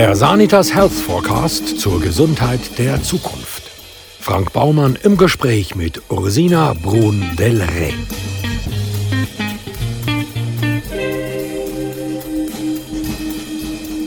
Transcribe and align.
Der 0.00 0.16
Sanitas 0.16 0.74
Health 0.74 0.92
Forecast 0.92 1.78
zur 1.78 2.00
Gesundheit 2.00 2.78
der 2.78 3.02
Zukunft. 3.02 3.64
Frank 4.18 4.50
Baumann 4.54 4.96
im 5.02 5.18
Gespräch 5.18 5.74
mit 5.74 6.00
Ursina 6.08 6.72
Brun-Del 6.72 7.60
Rey. 7.60 7.92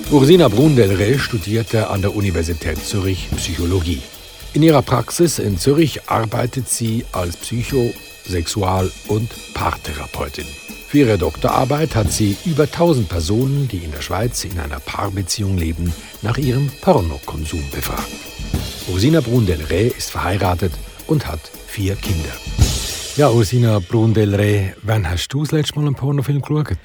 Ursina 0.09 0.47
Brun-Del 0.47 0.95
Rey 0.95 1.19
studierte 1.19 1.91
an 1.91 2.01
der 2.01 2.15
Universität 2.15 2.83
Zürich 2.83 3.29
Psychologie. 3.37 4.01
In 4.53 4.63
ihrer 4.63 4.81
Praxis 4.81 5.37
in 5.37 5.59
Zürich 5.59 6.09
arbeitet 6.09 6.69
sie 6.69 7.05
als 7.11 7.37
Psycho-, 7.37 7.93
Sexual- 8.27 8.91
und 9.09 9.29
Paartherapeutin. 9.53 10.47
Für 10.93 10.99
ihre 10.99 11.17
Doktorarbeit 11.17 11.95
hat 11.95 12.11
sie 12.11 12.37
über 12.45 12.65
1000 12.65 13.09
Personen, 13.09 13.67
die 13.67 13.77
in 13.77 13.91
der 13.91 14.03
Schweiz 14.03 14.43
in 14.43 14.59
einer 14.59 14.79
Paarbeziehung 14.79 15.57
leben, 15.57 15.91
nach 16.21 16.37
ihrem 16.37 16.69
Pornokonsum 16.81 17.63
befragt. 17.71 18.11
Ursina 18.93 19.19
Brun-Del 19.19 19.63
Rey 19.71 19.87
ist 19.87 20.11
verheiratet 20.11 20.71
und 21.07 21.25
hat 21.25 21.39
vier 21.65 21.95
Kinder. 21.95 22.29
Ja, 23.17 23.31
Ursina 23.31 23.79
Brun-Del 23.79 24.35
Rey, 24.35 24.75
wann 24.83 25.09
hast 25.09 25.29
du 25.29 25.39
das 25.39 25.51
letzte 25.51 25.79
Mal 25.79 25.87
einen 25.87 25.95
Pornofilm 25.95 26.43
geschaut? 26.43 26.77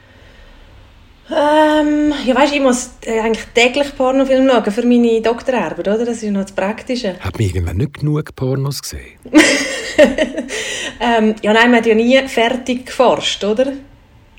Ähm, 1.31 2.15
ja, 2.25 2.35
weißt, 2.35 2.55
ich 2.55 2.63
muss 2.63 2.93
äh, 3.05 3.21
eigentlich 3.21 3.45
täglich 3.55 3.95
Pornofilm 3.95 4.49
schauen 4.49 4.73
für 4.73 4.87
meine 4.87 5.21
Doktorarbeit, 5.21 5.87
oder? 5.87 6.07
Das 6.07 6.23
ist 6.23 6.33
noch 6.33 6.45
das 6.45 6.53
Praktische. 6.53 7.21
Hat 7.21 7.39
mir 7.39 7.49
irgendwann 7.49 7.77
nicht 7.77 8.01
genug 8.01 8.35
Pornos 8.35 8.81
gesehen? 8.81 9.19
ähm, 10.99 11.35
ja, 11.43 11.53
nein, 11.53 11.71
man 11.71 11.81
hat 11.81 11.87
ja 11.87 11.95
nie 11.95 12.19
fertig 12.27 12.87
geforscht, 12.87 13.45
oder? 13.45 13.75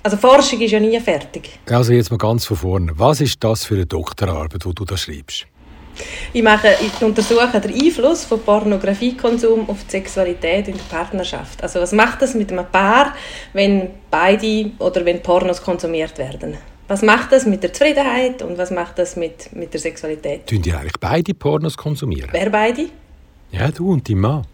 Also 0.10 0.28
Forschung 0.28 0.60
ist 0.62 0.72
ja 0.72 0.80
nie 0.80 1.00
fertig. 1.00 1.60
Also 1.70 1.94
jetzt 1.94 2.10
mal 2.10 2.18
ganz 2.18 2.44
von 2.44 2.58
vorne. 2.58 2.92
Was 2.96 3.22
ist 3.22 3.44
das 3.44 3.64
für 3.64 3.76
eine 3.76 3.86
Doktorarbeit, 3.86 4.66
die 4.66 4.74
du 4.74 4.84
da 4.84 4.98
schreibst? 4.98 5.46
Ich, 6.34 6.42
mache, 6.42 6.70
ich 6.82 7.00
untersuche 7.06 7.60
den 7.60 7.74
Einfluss 7.76 8.26
von 8.26 8.42
Pornografiekonsum 8.42 9.70
auf 9.70 9.84
die 9.86 9.92
Sexualität 9.92 10.68
in 10.68 10.78
der 10.78 10.84
Partnerschaft. 10.90 11.62
Also 11.62 11.80
was 11.80 11.92
macht 11.92 12.24
das 12.24 12.34
mit 12.34 12.52
einem 12.52 12.66
Paar, 12.72 13.14
wenn 13.54 13.92
beide 14.10 14.72
oder 14.80 15.06
wenn 15.06 15.22
Pornos 15.22 15.62
konsumiert 15.62 16.18
werden? 16.18 16.58
Was 16.88 17.04
macht 17.04 17.32
das 17.32 17.46
mit 17.46 17.62
der 17.62 17.72
Zufriedenheit 17.72 18.42
und 18.42 18.58
was 18.58 18.72
macht 18.72 18.98
das 18.98 19.16
mit, 19.16 19.56
mit 19.56 19.72
der 19.76 19.80
Sexualität? 19.80 20.48
Tun 20.48 20.64
die 20.64 20.74
eigentlich 20.74 21.00
beide 21.00 21.36
Pornos 21.36 21.78
konsumieren? 21.78 22.30
Wer 22.32 22.50
beide? 22.50 22.88
Ja, 23.52 23.70
du 23.70 23.92
und 23.92 24.10
dein 24.10 24.18
Mann. 24.18 24.48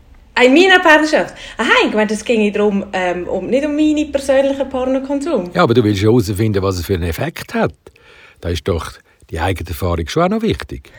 In 0.43 0.53
meiner 0.53 0.79
Partnerschaft? 0.79 1.33
Aha, 1.57 1.87
ich 1.87 1.93
meine, 1.93 2.11
es 2.11 2.25
ging 2.25 2.51
darum, 2.51 2.85
ähm, 2.91 3.25
um, 3.27 3.47
nicht 3.47 3.65
um 3.65 3.73
meinen 3.75 4.11
persönlichen 4.11 4.67
Pornokonsum. 4.67 5.51
Ja, 5.53 5.63
aber 5.63 5.73
du 5.73 5.83
willst 5.83 6.03
herausfinden, 6.03 6.61
was 6.61 6.79
es 6.79 6.85
für 6.85 6.95
einen 6.95 7.03
Effekt 7.03 7.53
hat. 7.53 7.73
Da 8.41 8.49
ist 8.49 8.67
doch 8.67 8.91
die 9.29 9.39
eigene 9.39 9.69
Erfahrung 9.69 10.07
schon 10.07 10.23
auch 10.23 10.29
noch 10.29 10.41
wichtig. 10.41 10.91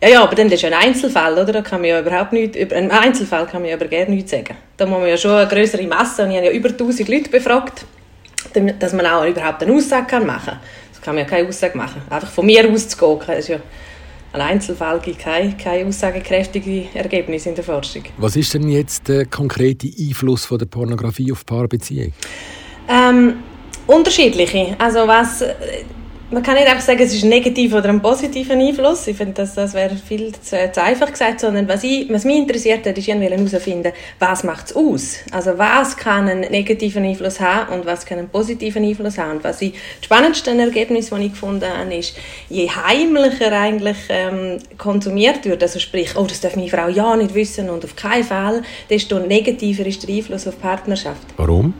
Ja, 0.00 0.08
ja, 0.08 0.22
aber 0.22 0.36
dann 0.36 0.50
ist 0.50 0.62
ja 0.62 0.68
ein 0.68 0.88
Einzelfall, 0.88 1.32
oder? 1.34 1.52
Da 1.52 1.62
kann 1.62 1.80
man 1.80 1.90
ja 1.90 2.00
überhaupt 2.00 2.32
nicht, 2.32 2.54
über 2.54 2.76
einen 2.76 2.92
Einzelfall 2.92 3.46
kann 3.46 3.62
man 3.62 3.70
ja 3.70 3.76
aber 3.76 3.86
gerne 3.86 4.14
nichts 4.14 4.30
sagen. 4.30 4.56
Da 4.76 4.86
muss 4.86 5.00
man 5.00 5.08
ja 5.08 5.16
schon 5.16 5.32
eine 5.32 5.48
größere 5.48 5.82
Masse, 5.88 6.22
und 6.22 6.30
ich 6.30 6.36
habe 6.36 6.46
ja 6.46 6.52
über 6.52 6.68
1000 6.70 7.08
Leute 7.08 7.28
befragt, 7.28 7.84
dass 8.78 8.92
man 8.92 9.04
auch 9.04 9.26
überhaupt 9.26 9.62
eine 9.62 9.74
Aussage 9.74 10.20
machen 10.20 10.46
kann. 10.46 10.60
Das 10.92 11.02
kann 11.02 11.16
man 11.16 11.24
ja 11.24 11.28
keine 11.28 11.48
Aussage 11.48 11.76
machen. 11.76 12.02
Einfach 12.08 12.30
von 12.30 12.46
mir 12.46 12.70
auszugehen, 12.70 13.18
das 13.26 13.38
ist 13.40 13.48
ja 13.48 13.56
ein 14.32 14.40
Einzelfall 14.40 15.00
gibt 15.00 15.18
keine, 15.18 15.56
keine 15.56 15.86
aussagekräftigen 15.88 16.88
Ergebnisse 16.94 17.48
in 17.48 17.54
der 17.56 17.64
Forschung. 17.64 18.04
Was 18.18 18.36
ist 18.36 18.54
denn 18.54 18.68
jetzt 18.68 19.08
der 19.08 19.26
konkrete 19.26 19.88
Einfluss 19.88 20.44
von 20.44 20.58
der 20.58 20.66
Pornografie 20.66 21.32
auf 21.32 21.44
Paarbeziehungen? 21.44 22.12
Ähm, 22.88 23.34
unterschiedliche. 23.86 24.76
Also 24.78 25.06
was 25.06 25.42
man 26.30 26.42
kann 26.42 26.54
nicht 26.54 26.68
einfach 26.68 26.84
sagen, 26.84 27.00
es 27.00 27.12
ist 27.12 27.24
ein 27.24 27.28
negativer 27.28 27.78
oder 27.78 27.88
ein 27.88 28.00
positiver 28.00 28.54
Einfluss. 28.54 29.06
Ich 29.06 29.16
finde, 29.16 29.34
das, 29.34 29.54
das 29.54 29.74
wäre 29.74 29.96
viel 29.96 30.32
zu, 30.32 30.56
zu, 30.72 30.82
einfach 30.82 31.10
gesagt, 31.10 31.40
sondern 31.40 31.68
was, 31.68 31.82
ich, 31.82 32.08
was 32.10 32.24
mich 32.24 32.36
interessiert 32.36 32.86
hat, 32.86 32.96
ist 32.96 33.08
herauszufinden, 33.08 33.92
was 34.18 34.44
macht 34.44 34.66
es 34.66 34.76
aus? 34.76 35.16
Also 35.32 35.58
was 35.58 35.96
kann 35.96 36.28
einen 36.28 36.50
negativen 36.50 37.04
Einfluss 37.04 37.40
haben 37.40 37.72
und 37.72 37.86
was 37.86 38.06
kann 38.06 38.18
einen 38.18 38.28
positiven 38.28 38.84
Einfluss 38.84 39.18
haben? 39.18 39.38
Und 39.38 39.44
was 39.44 39.60
ich, 39.60 39.72
das 39.72 40.04
spannendste 40.04 40.50
Ergebnis, 40.56 41.10
das 41.10 41.18
ich 41.18 41.32
gefunden 41.32 41.66
habe, 41.68 41.94
ist, 41.94 42.16
je 42.48 42.68
heimlicher 42.68 43.52
eigentlich 43.52 43.98
ähm, 44.08 44.58
konsumiert 44.78 45.44
wird, 45.44 45.62
also 45.62 45.78
sprich, 45.78 46.16
oh, 46.16 46.26
das 46.26 46.40
darf 46.40 46.54
meine 46.54 46.68
Frau 46.68 46.88
ja 46.88 47.16
nicht 47.16 47.34
wissen 47.34 47.70
und 47.70 47.84
auf 47.84 47.96
keinen 47.96 48.24
Fall, 48.24 48.62
desto 48.88 49.18
negativer 49.18 49.84
ist 49.86 50.06
der 50.06 50.14
Einfluss 50.14 50.46
auf 50.46 50.54
die 50.54 50.60
Partnerschaft. 50.60 51.26
Warum? 51.36 51.74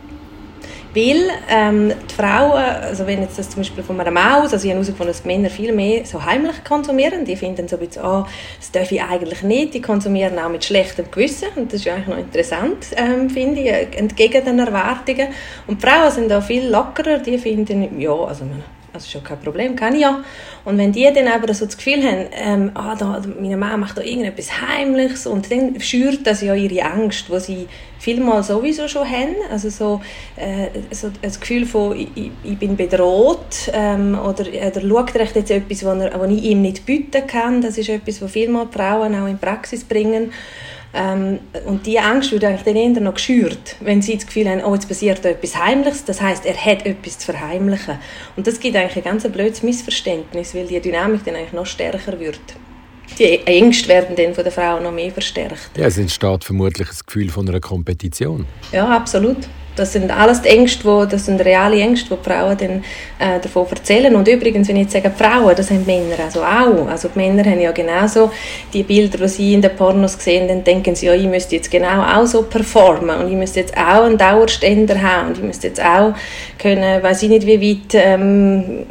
Weil 0.94 1.30
ähm, 1.48 1.92
die 2.10 2.14
Frauen, 2.14 2.58
also 2.58 3.06
wenn 3.06 3.22
jetzt 3.22 3.38
das 3.38 3.48
zum 3.48 3.60
Beispiel 3.60 3.84
von 3.84 4.00
einer 4.00 4.10
Maus, 4.10 4.52
also 4.52 4.56
ich 4.56 4.70
habe 4.70 4.74
herausgefunden, 4.74 5.08
dass 5.08 5.22
die 5.22 5.28
Männer 5.28 5.48
viel 5.48 5.72
mehr 5.72 6.04
so 6.04 6.24
heimlich 6.24 6.64
konsumieren. 6.64 7.24
Die 7.24 7.36
finden 7.36 7.68
so 7.68 7.76
ein 7.76 7.86
bisschen, 7.86 8.04
oh, 8.04 8.26
das 8.58 8.72
darf 8.72 8.90
ich 8.90 9.00
eigentlich 9.00 9.42
nicht. 9.42 9.74
Die 9.74 9.80
konsumieren 9.80 10.38
auch 10.38 10.48
mit 10.48 10.64
schlechtem 10.64 11.10
Gewissen. 11.10 11.48
Und 11.54 11.72
das 11.72 11.80
ist 11.80 11.88
eigentlich 11.88 12.08
noch 12.08 12.18
interessant, 12.18 12.86
ähm, 12.96 13.30
finde 13.30 13.60
ich, 13.60 13.98
entgegen 13.98 14.44
den 14.44 14.58
Erwartungen. 14.58 15.28
Und 15.68 15.80
die 15.80 15.86
Frauen 15.86 16.10
sind 16.10 16.32
auch 16.32 16.42
viel 16.42 16.68
lockerer. 16.68 17.18
Die 17.18 17.38
finden, 17.38 18.00
ja, 18.00 18.12
also 18.12 18.44
das 18.92 19.04
ist 19.04 19.12
schon 19.12 19.22
kein 19.22 19.40
Problem, 19.40 19.76
kann 19.76 19.94
ich 19.94 20.00
ja. 20.00 20.22
Und 20.64 20.78
wenn 20.78 20.92
die 20.92 21.08
dann 21.12 21.28
aber 21.28 21.52
so 21.54 21.64
das 21.64 21.76
Gefühl 21.76 22.02
haben, 22.02 22.26
ähm, 22.32 22.70
ah, 22.74 22.94
da, 22.94 23.22
meine 23.40 23.56
Mama 23.56 23.78
macht 23.78 23.98
da 23.98 24.02
irgendetwas 24.02 24.60
Heimliches 24.60 25.26
und 25.26 25.50
dann 25.50 25.80
schürt 25.80 26.26
das 26.26 26.42
ja 26.42 26.54
ihre 26.54 26.84
Angst, 26.84 27.26
die 27.28 27.40
sie 27.40 27.68
vielmal 27.98 28.42
sowieso 28.42 28.88
schon 28.88 29.08
haben. 29.08 29.36
Also 29.50 29.70
so, 29.70 30.00
äh, 30.36 30.68
so 30.90 31.10
das 31.22 31.38
Gefühl 31.38 31.66
von, 31.66 31.96
ich, 31.96 32.30
ich 32.42 32.58
bin 32.58 32.76
bedroht 32.76 33.70
ähm, 33.72 34.18
oder, 34.18 34.44
oder 34.46 34.80
schaut 34.80 35.14
er 35.14 35.26
jetzt 35.26 35.50
etwas, 35.50 35.84
was 35.84 36.30
ich 36.30 36.42
ihm 36.44 36.62
nicht 36.62 36.86
bieten 36.86 37.26
kann. 37.26 37.60
Das 37.60 37.78
ist 37.78 37.88
etwas, 37.88 38.20
was 38.20 38.32
vielmal 38.32 38.68
Frauen 38.70 39.14
auch 39.14 39.26
in 39.26 39.38
Praxis 39.38 39.84
bringen. 39.84 40.32
Ähm, 40.92 41.38
und 41.66 41.86
diese 41.86 42.00
Angst 42.00 42.32
wird 42.32 42.44
eigentlich 42.44 42.62
dann 42.62 42.76
eher 42.76 43.00
noch 43.00 43.14
geschürt, 43.14 43.76
wenn 43.80 44.02
sie 44.02 44.16
das 44.16 44.26
Gefühl 44.26 44.48
haben, 44.48 44.64
oh, 44.64 44.74
jetzt 44.74 44.88
passiert 44.88 45.24
etwas 45.24 45.56
Heimliches. 45.56 46.04
Das 46.04 46.20
heißt, 46.20 46.44
er 46.46 46.56
hat 46.56 46.84
etwas 46.84 47.18
zu 47.18 47.32
verheimlichen. 47.32 47.98
Und 48.36 48.46
das 48.46 48.58
gibt 48.58 48.76
eigentlich 48.76 48.96
ein 48.96 49.04
ganz 49.04 49.28
blödes 49.28 49.62
Missverständnis, 49.62 50.54
weil 50.54 50.66
die 50.66 50.80
Dynamik 50.80 51.24
dann 51.24 51.36
eigentlich 51.36 51.52
noch 51.52 51.66
stärker 51.66 52.18
wird. 52.18 52.40
Die 53.18 53.46
Ängste 53.46 53.88
werden 53.88 54.16
dann 54.16 54.34
von 54.34 54.44
der 54.44 54.52
Frau 54.52 54.80
noch 54.80 54.92
mehr 54.92 55.10
verstärkt. 55.10 55.70
Ja, 55.76 55.86
es 55.86 55.98
entsteht 55.98 56.44
vermutlich 56.44 56.88
das 56.88 57.04
Gefühl 57.04 57.28
von 57.28 57.48
einer 57.48 57.60
Kompetition. 57.60 58.46
Ja, 58.72 58.88
absolut. 58.88 59.36
Das 59.80 59.94
sind 59.94 60.10
alles 60.10 60.42
die 60.42 60.50
Ängste, 60.50 60.84
wo, 60.84 61.06
das 61.06 61.24
sind 61.24 61.42
reale 61.42 61.80
Ängste, 61.80 62.14
die, 62.14 62.22
Frauen 62.22 62.54
dann, 62.58 62.84
äh, 63.18 63.40
davon 63.40 63.66
erzählen. 63.70 64.14
Und 64.14 64.28
übrigens, 64.28 64.68
wenn 64.68 64.76
ich 64.76 64.82
jetzt 64.82 64.92
sage 64.92 65.10
Frauen, 65.10 65.54
das 65.56 65.70
haben 65.70 65.86
Männer 65.86 66.22
also 66.22 66.42
auch. 66.42 66.86
Also 66.86 67.08
die 67.08 67.18
Männer 67.18 67.42
haben 67.50 67.60
ja 67.60 67.72
genauso 67.72 68.30
die 68.74 68.82
Bilder, 68.82 69.16
die 69.16 69.28
sie 69.28 69.54
in 69.54 69.62
den 69.62 69.74
Pornos 69.74 70.22
sehen, 70.22 70.48
dann 70.48 70.62
denken 70.64 70.94
sie, 70.94 71.06
ja, 71.06 71.14
ich 71.14 71.26
müsste 71.26 71.56
jetzt 71.56 71.70
genau 71.70 72.02
auch 72.02 72.26
so 72.26 72.42
performen 72.42 73.20
und 73.20 73.30
ich 73.30 73.36
müsste 73.38 73.60
jetzt 73.60 73.74
auch 73.74 74.04
einen 74.04 74.18
Dauerständer 74.18 75.00
haben 75.00 75.28
und 75.28 75.38
ich 75.38 75.44
müsste 75.44 75.68
jetzt 75.68 75.82
auch 75.82 76.12
können, 76.58 77.02
weiß 77.02 77.22
ich 77.22 77.30
nicht 77.30 77.46
wie 77.46 77.70
weit, 77.70 77.94
ähm, 77.94 78.84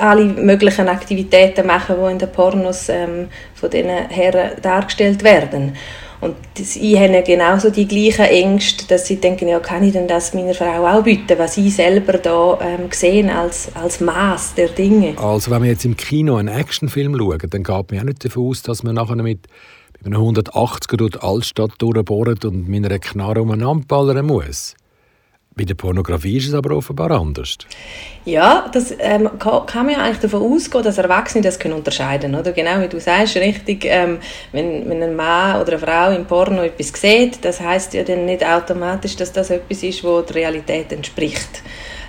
alle 0.00 0.24
möglichen 0.24 0.88
Aktivitäten 0.88 1.66
machen, 1.66 1.96
die 2.02 2.12
in 2.12 2.18
den 2.18 2.32
Pornos 2.32 2.88
ähm, 2.88 3.28
von 3.54 3.68
diesen 3.68 3.90
Herren 3.90 4.52
dargestellt 4.62 5.22
werden. 5.22 5.74
Und 6.20 6.36
sie 6.54 6.98
haben 6.98 7.12
ja 7.12 7.20
genauso 7.20 7.70
die 7.70 7.86
gleichen 7.86 8.24
Ängste, 8.24 8.86
dass 8.86 9.06
sie 9.06 9.16
denken, 9.16 9.48
ja, 9.48 9.60
kann 9.60 9.82
ich 9.82 9.92
denn 9.92 10.08
das 10.08 10.32
meiner 10.34 10.54
Frau 10.54 10.86
auch 10.86 11.02
bieten, 11.02 11.38
was 11.38 11.54
sie 11.54 11.70
selber 11.70 12.14
da 12.18 12.58
ähm, 12.62 12.88
sehen 12.90 13.30
als, 13.30 13.68
als 13.74 14.00
Maß 14.00 14.54
der 14.54 14.68
Dinge. 14.68 15.18
Also 15.18 15.50
wenn 15.50 15.62
wir 15.62 15.70
jetzt 15.70 15.84
im 15.84 15.96
Kino 15.96 16.36
einen 16.36 16.48
Actionfilm 16.48 17.16
schauen, 17.18 17.38
dann 17.50 17.62
geht 17.62 17.90
man 17.90 17.96
ja 17.96 18.04
nicht 18.04 18.24
davon 18.24 18.48
aus, 18.48 18.62
dass 18.62 18.82
man 18.82 18.94
nachher 18.94 19.16
mit, 19.16 19.46
mit 20.02 20.06
einem 20.06 20.22
180er 20.22 20.96
durch 20.96 21.12
die 21.12 21.20
Altstadt 21.20 21.72
durchbohrt 21.78 22.44
und 22.44 22.68
mit 22.68 22.84
einer 22.84 22.98
Knarre 22.98 23.42
umeinander 23.42 23.84
ballern 23.86 24.26
muss. 24.26 24.74
Bei 25.56 25.64
der 25.64 25.74
Pornografie 25.74 26.38
ist 26.38 26.48
es 26.48 26.54
aber 26.54 26.76
offenbar 26.76 27.12
anders. 27.12 27.58
Ja, 28.24 28.68
das 28.72 28.92
ähm, 28.98 29.30
kann, 29.38 29.66
kann 29.66 29.86
man 29.86 29.94
ja 29.94 30.02
eigentlich 30.02 30.18
davon 30.18 30.42
ausgehen, 30.52 30.82
dass 30.82 30.98
Erwachsene 30.98 31.44
das 31.44 31.60
können 31.60 31.74
unterscheiden 31.74 32.34
oder 32.34 32.52
Genau 32.52 32.80
wie 32.80 32.88
du 32.88 32.98
sagst, 32.98 33.36
richtig, 33.36 33.84
ähm, 33.84 34.18
wenn, 34.50 34.88
wenn 34.88 35.02
ein 35.02 35.14
Mann 35.14 35.60
oder 35.60 35.74
eine 35.74 35.78
Frau 35.78 36.10
im 36.10 36.24
Porno 36.24 36.62
etwas 36.62 36.92
sieht, 37.00 37.44
das 37.44 37.60
heißt 37.60 37.94
ja 37.94 38.02
dann 38.02 38.24
nicht 38.24 38.44
automatisch, 38.44 39.14
dass 39.14 39.32
das 39.32 39.50
etwas 39.50 39.82
ist, 39.84 40.02
was 40.02 40.26
der 40.26 40.36
Realität 40.36 40.92
entspricht. 40.92 41.62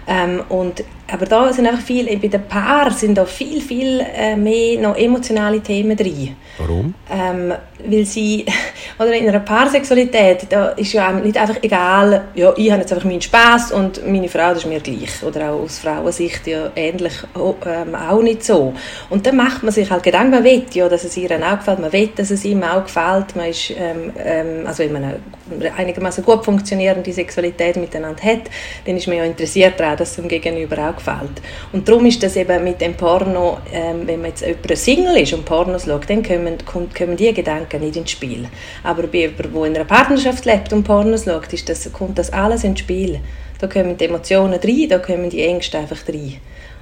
Ähm, 0.07 0.43
und, 0.49 0.83
aber 1.11 1.25
da 1.25 1.51
sind 1.51 1.67
auch 1.67 1.79
viel, 1.79 2.05
bei 2.17 2.27
den 2.27 2.47
Paaren 2.47 2.93
sind 2.93 3.17
da 3.17 3.25
viel, 3.25 3.61
viel 3.61 4.01
äh, 4.01 4.35
mehr 4.35 4.79
noch 4.79 4.95
emotionale 4.95 5.59
Themen 5.61 5.97
drin. 5.97 6.35
Warum? 6.57 6.93
Ähm, 7.11 7.53
weil 7.83 8.05
sie, 8.05 8.45
oder 8.99 9.13
in 9.13 9.27
einer 9.27 9.39
Paarsexualität, 9.39 10.47
da 10.49 10.69
ist 10.69 10.93
ja 10.93 11.11
nicht 11.11 11.37
einfach 11.37 11.61
egal, 11.61 12.25
ja, 12.35 12.53
ich 12.55 12.71
habe 12.71 12.81
jetzt 12.81 12.93
einfach 12.93 13.05
meinen 13.05 13.21
Spaß 13.21 13.71
und 13.71 14.05
meine 14.07 14.29
Frau, 14.29 14.49
das 14.49 14.59
ist 14.59 14.65
mir 14.67 14.79
gleich. 14.79 15.23
Oder 15.23 15.51
auch 15.51 15.63
aus 15.63 15.79
Frauensicht 15.79 16.47
ja 16.47 16.71
ähnlich 16.75 17.13
ähm, 17.35 17.95
auch 17.95 18.21
nicht 18.21 18.43
so. 18.43 18.73
Und 19.09 19.25
dann 19.25 19.37
macht 19.37 19.63
man 19.63 19.73
sich 19.73 19.89
halt 19.89 20.03
Gedanken, 20.03 20.31
man 20.31 20.43
will 20.43 20.63
ja, 20.73 20.87
dass 20.87 21.03
es 21.03 21.17
ihr 21.17 21.31
auch 21.31 21.57
gefällt, 21.57 21.79
man 21.79 21.91
will, 21.91 22.09
dass 22.15 22.31
es 22.31 22.45
ihm 22.45 22.63
auch 22.63 22.83
gefällt, 22.83 23.35
man 23.35 23.49
ist, 23.49 23.71
ähm, 23.71 24.11
ähm, 24.17 24.67
also 24.67 24.83
wenn 24.83 24.93
man 24.93 25.03
eine 25.03 25.73
einigermaßen 25.77 26.23
gut 26.23 26.43
funktionierende 26.43 27.11
Sexualität 27.11 27.75
miteinander 27.77 28.23
hat, 28.23 28.49
dann 28.85 28.97
ist 28.97 29.07
man 29.07 29.17
ja 29.17 29.23
interessiert 29.23 29.79
daran, 29.79 29.94
dass 29.95 30.11
es 30.11 30.15
dem 30.15 30.27
Gegenüber 30.27 30.77
auch 30.77 30.85
auch 30.85 30.95
gefällt. 30.95 31.41
Und 31.71 31.87
darum 31.87 32.05
ist 32.05 32.21
das 32.23 32.35
eben 32.35 32.63
mit 32.63 32.81
dem 32.81 32.95
Porno, 32.95 33.57
ähm, 33.71 34.01
wenn 34.05 34.21
man 34.21 34.29
jetzt 34.29 34.41
jemand 34.41 34.77
Single 34.77 35.17
ist 35.17 35.33
und 35.33 35.45
Pornos 35.45 35.85
schaut, 35.85 36.09
dann 36.09 36.23
kommen, 36.23 36.57
kommen 36.65 37.17
diese 37.17 37.33
Gedanken 37.33 37.81
nicht 37.81 37.95
ins 37.95 38.11
Spiel. 38.11 38.47
Aber 38.83 39.03
bei 39.07 39.19
jemandem, 39.19 39.53
der 39.53 39.65
in 39.65 39.75
einer 39.75 39.85
Partnerschaft 39.85 40.45
lebt 40.45 40.73
und 40.73 40.83
Pornos 40.83 41.25
schaut, 41.25 41.51
ist 41.53 41.67
das, 41.69 41.91
kommt 41.91 42.17
das 42.17 42.31
alles 42.31 42.63
ins 42.63 42.79
Spiel. 42.79 43.19
Da 43.59 43.67
kommen 43.67 43.97
die 43.97 44.05
Emotionen 44.05 44.59
rein, 44.59 44.89
da 44.89 44.99
kommen 44.99 45.29
die 45.29 45.43
Ängste 45.43 45.77
einfach 45.77 46.07
rein. 46.07 46.37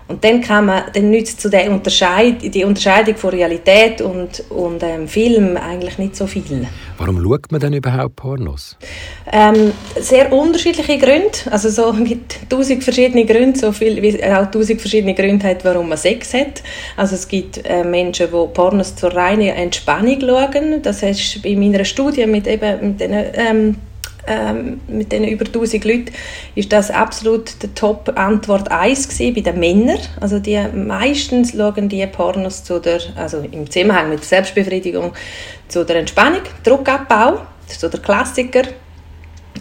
Und 0.08 0.24
dann 0.24 0.42
kann 0.42 0.66
man, 0.66 0.84
dann 0.94 1.10
nützt 1.10 1.40
zu 1.40 1.50
der 1.50 1.72
Unterscheid, 1.72 2.36
die 2.42 2.64
Unterscheidung 2.64 3.16
von 3.16 3.30
Realität 3.30 4.02
und, 4.02 4.44
und 4.50 4.84
ähm, 4.84 5.08
Film 5.08 5.58
eigentlich 5.58 5.98
nicht 5.98 6.16
so 6.16 6.28
viel. 6.28 6.68
Warum 6.98 7.24
schaut 7.24 7.52
man 7.52 7.62
denn 7.62 7.74
überhaupt 7.74 8.18
Pornos? 8.18 8.78
Ähm, 9.32 9.72
sehr 10.00 10.32
unterschiedliche 10.32 10.98
Gründe, 10.98 11.32
also 11.50 11.70
so 11.70 11.94
mit 11.94 12.50
tausend 12.50 12.84
verschiedene 12.84 13.26
Gründe, 13.26 13.58
so 13.60 13.72
viel 13.72 14.02
wie 14.02 14.24
auch 14.24 14.52
tausend 14.52 14.82
verschiedene 14.82 15.14
Gründe 15.14 15.48
hat, 15.48 15.64
warum 15.66 15.90
man 15.90 15.98
Sex 15.98 16.34
hat. 16.34 16.62
Also 16.98 17.16
es 17.16 17.28
gibt 17.28 17.66
äh, 17.66 17.84
Menschen, 17.84 18.28
die 18.28 18.48
Pornos 18.54 18.96
zur 18.96 19.16
reinen 19.16 19.56
Entspannung 19.56 20.20
schauen. 20.20 20.82
Das 20.82 21.02
heißt, 21.02 21.42
bei 21.42 21.56
meiner 21.56 21.86
Studie 21.86 22.26
mit 22.28 22.48
eben 22.48 22.90
mit 22.90 23.00
den 23.00 23.14
ähm, 23.14 23.76
ähm, 24.28 24.80
mit 24.88 25.12
den 25.12 25.28
über 25.28 25.46
1000 25.46 25.84
Leuten, 25.86 26.12
ist 26.56 26.72
das 26.72 26.92
absolut 26.92 27.62
die 27.62 27.74
Top-Antwort 27.74 28.72
1 28.72 29.18
bei 29.18 29.32
den 29.32 29.60
Männern. 29.60 30.00
Also 30.20 30.40
die 30.40 30.62
meistens 30.74 31.52
schauen 31.52 31.90
die 31.90 32.06
Pornos 32.08 32.64
zu 32.64 32.80
der, 32.80 33.02
also 33.16 33.40
im 33.40 33.70
Zusammenhang 33.70 34.10
mit 34.10 34.20
der 34.20 34.28
Selbstbefriedigung, 34.28 35.14
zu 35.68 35.86
der 35.86 35.98
Entspannung, 35.98 36.42
Druckabbau, 36.64 37.40
das 37.66 37.74
ist 37.74 37.82
so 37.82 37.90
der 37.90 38.00
Klassiker. 38.00 38.64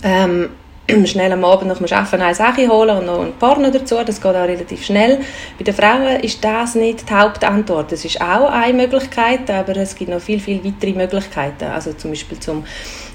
Ähm, 0.03 0.50
schnell 1.06 1.32
am 1.32 1.44
Abend 1.44 1.69
nach 1.69 1.79
dem 1.79 1.87
Arbeiten 1.93 2.23
eine 2.23 2.35
Sache 2.35 2.69
holen 2.69 2.99
und 2.99 3.06
noch 3.06 3.20
ein 3.20 3.32
Porno 3.38 3.70
dazu, 3.70 3.97
das 4.05 4.20
geht 4.20 4.35
auch 4.35 4.43
relativ 4.43 4.85
schnell. 4.85 5.20
Bei 5.58 5.65
den 5.65 5.75
Frauen 5.75 6.20
ist 6.20 6.43
das 6.44 6.75
nicht 6.75 7.08
die 7.08 7.15
Hauptantwort. 7.15 7.93
Das 7.93 8.05
ist 8.05 8.20
auch 8.20 8.50
eine 8.50 8.75
Möglichkeit, 8.75 9.50
aber 9.50 9.76
es 9.76 9.94
gibt 9.94 10.11
noch 10.11 10.20
viel, 10.20 10.41
viel 10.41 10.65
weitere 10.65 10.93
Möglichkeiten. 10.93 11.65
Also 11.65 11.93
zum 11.93 12.11
Beispiel 12.11 12.38
zum 12.41 12.65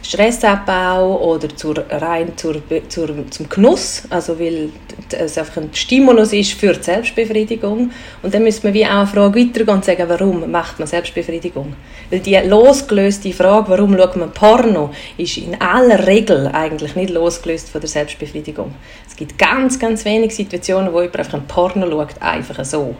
Stressabbau 0.03 1.19
oder 1.21 1.49
zur, 1.55 1.83
rein 1.89 2.37
zur, 2.37 2.61
zur, 2.87 3.29
zum 3.29 3.49
Genuss, 3.49 4.03
also 4.09 4.39
weil 4.39 4.69
es 5.11 5.37
einfach 5.37 5.57
ein 5.57 5.69
Stimulus 5.73 6.33
ist 6.33 6.53
für 6.53 6.73
die 6.73 6.83
Selbstbefriedigung. 6.83 7.91
Und 8.21 8.33
dann 8.33 8.43
müsste 8.43 8.67
man 8.67 8.73
wie 8.73 8.85
auch 8.85 8.91
eine 8.91 9.07
Frage 9.07 9.39
weitergehen 9.39 9.75
und 9.75 9.85
sagen, 9.85 10.03
warum 10.07 10.49
macht 10.49 10.79
man 10.79 10.87
Selbstbefriedigung? 10.87 11.73
Weil 12.09 12.19
die 12.19 12.35
losgelöste 12.35 13.33
Frage, 13.33 13.69
warum 13.69 13.97
schaut 13.97 14.15
man 14.15 14.31
Porno, 14.31 14.91
ist 15.17 15.37
in 15.37 15.59
aller 15.59 16.05
Regel 16.07 16.47
eigentlich 16.47 16.95
nicht 16.95 17.09
losgelöst 17.09 17.69
von 17.69 17.81
der 17.81 17.89
Selbstbefriedigung. 17.89 18.73
Es 19.07 19.15
gibt 19.15 19.37
ganz, 19.37 19.77
ganz 19.79 20.05
wenige 20.05 20.33
Situationen, 20.33 20.93
wo 20.93 21.01
jemand 21.01 21.19
einfach 21.19 21.33
ein 21.33 21.47
Porno 21.47 21.89
schaut, 21.89 22.21
einfach 22.21 22.63
so. 22.63 22.95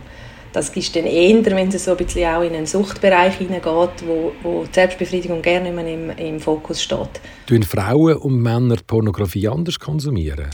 Das 0.57 0.69
ist 0.69 0.95
dann 0.95 1.05
eher, 1.05 1.45
wenn 1.45 1.67
es 1.67 1.85
so 1.85 1.91
ein 1.91 1.97
bisschen 1.97 2.25
auch 2.25 2.41
in 2.41 2.55
einen 2.55 2.65
Suchtbereich 2.65 3.35
hineingeht, 3.35 4.03
wo, 4.07 4.31
wo 4.41 4.63
die 4.63 4.73
Selbstbefriedigung 4.73 5.39
gerne 5.43 5.69
immer 5.69 5.85
im, 5.85 6.09
im 6.09 6.39
Fokus 6.39 6.81
steht. 6.81 7.21
Tun 7.45 7.61
Frauen 7.61 8.17
und 8.17 8.41
Männer 8.41 8.77
Pornografie 8.87 9.47
anders 9.47 9.79
konsumieren? 9.79 10.47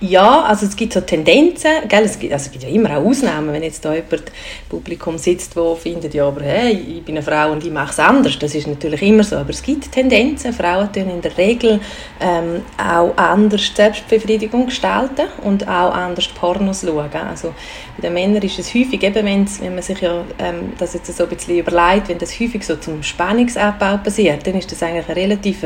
Ja, 0.00 0.42
also 0.42 0.64
es 0.64 0.76
gibt 0.76 0.92
so 0.92 1.00
Tendenzen, 1.00 1.70
gell? 1.88 2.04
Es, 2.04 2.20
gibt, 2.20 2.32
also 2.32 2.46
es 2.46 2.52
gibt 2.52 2.62
ja 2.62 2.70
immer 2.70 2.90
auch 2.90 3.04
Ausnahmen, 3.04 3.52
wenn 3.52 3.64
jetzt 3.64 3.84
da 3.84 3.92
jemand 3.92 4.12
im 4.12 4.68
Publikum 4.68 5.18
sitzt, 5.18 5.56
der 5.56 5.74
findet, 5.74 6.14
ja, 6.14 6.28
aber 6.28 6.42
hey, 6.42 6.72
ich 6.72 7.02
bin 7.02 7.16
eine 7.16 7.24
Frau 7.24 7.50
und 7.50 7.64
ich 7.64 7.72
mache 7.72 7.90
es 7.90 7.98
anders, 7.98 8.38
das 8.38 8.54
ist 8.54 8.68
natürlich 8.68 9.02
immer 9.02 9.24
so, 9.24 9.34
aber 9.34 9.50
es 9.50 9.60
gibt 9.60 9.90
Tendenzen, 9.90 10.52
Frauen 10.52 10.92
tun 10.92 11.10
in 11.10 11.20
der 11.20 11.36
Regel 11.36 11.80
ähm, 12.20 12.62
auch 12.76 13.12
anders 13.16 13.72
Selbstbefriedigung 13.74 14.66
gestalten 14.66 15.26
und 15.42 15.66
auch 15.66 15.92
anders 15.92 16.28
Pornos 16.28 16.82
schauen, 16.82 17.10
also 17.28 17.52
bei 17.96 18.02
den 18.02 18.14
Männern 18.14 18.42
ist 18.42 18.60
es 18.60 18.72
häufig, 18.72 19.02
eben 19.02 19.26
wenn 19.26 19.74
man 19.74 19.82
sich 19.82 20.00
ja 20.00 20.22
ähm, 20.38 20.74
das 20.78 20.94
jetzt 20.94 21.12
so 21.12 21.24
ein 21.24 21.28
bisschen 21.28 21.58
überlegt, 21.58 22.08
wenn 22.08 22.18
das 22.18 22.38
häufig 22.38 22.64
so 22.64 22.76
zum 22.76 23.02
Spannungsabbau 23.02 23.96
passiert, 23.96 24.46
dann 24.46 24.54
ist 24.54 24.70
das 24.70 24.80
eigentlich 24.80 25.08
eine 25.08 25.16
relativ 25.16 25.64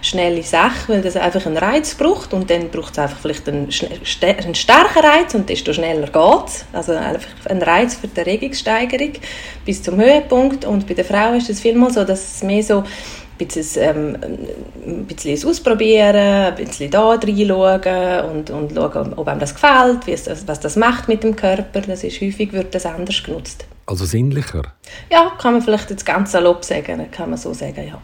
schnelle 0.00 0.42
Sache, 0.42 0.94
weil 0.94 1.02
das 1.02 1.16
einfach 1.16 1.44
einen 1.44 1.58
Reiz 1.58 1.94
braucht 1.94 2.32
und 2.32 2.48
dann 2.48 2.70
braucht 2.70 2.94
es 2.94 2.98
einfach 2.98 3.18
vielleicht 3.18 3.46
einen 3.46 3.73
ein 3.82 4.54
starker 4.54 5.02
Reiz 5.02 5.34
und 5.34 5.48
desto 5.48 5.72
schneller 5.72 6.06
geht 6.06 6.46
es. 6.46 6.64
Also 6.72 6.92
einfach 6.92 7.28
ein 7.48 7.62
Reiz 7.62 7.94
für 7.94 8.08
die 8.08 8.18
Erregungssteigerung 8.18 9.12
bis 9.64 9.82
zum 9.82 9.96
Höhepunkt. 9.96 10.64
Und 10.64 10.86
bei 10.86 10.94
der 10.94 11.04
Frau 11.04 11.34
ist 11.34 11.50
es 11.50 11.60
vielmal 11.60 11.90
so, 11.90 12.04
dass 12.04 12.36
es 12.36 12.42
mehr 12.42 12.62
so 12.62 12.78
ein 12.78 12.84
bisschen, 13.38 13.66
ähm, 13.82 14.16
ein 14.86 15.06
bisschen 15.06 15.48
ausprobieren, 15.48 16.16
ein 16.16 16.54
bisschen 16.54 16.90
da 16.90 17.10
reinschauen 17.10 18.30
und, 18.30 18.50
und 18.50 18.74
schauen, 18.74 19.14
ob 19.14 19.28
einem 19.28 19.40
das 19.40 19.54
gefällt, 19.54 20.06
es, 20.08 20.46
was 20.46 20.60
das 20.60 20.76
macht 20.76 21.08
mit 21.08 21.24
dem 21.24 21.34
Körper. 21.34 21.80
Das 21.80 22.04
ist 22.04 22.20
häufig 22.20 22.52
wird 22.52 22.74
das 22.74 22.86
anders 22.86 23.22
genutzt. 23.22 23.66
Also 23.86 24.04
sinnlicher? 24.04 24.62
Ja, 25.10 25.32
kann 25.38 25.54
man 25.54 25.62
vielleicht 25.62 25.90
jetzt 25.90 26.06
ganz 26.06 26.32
salopp 26.32 26.64
sagen, 26.64 27.10
kann 27.10 27.30
man 27.30 27.38
so 27.38 27.52
sagen, 27.52 27.86
ja. 27.86 27.98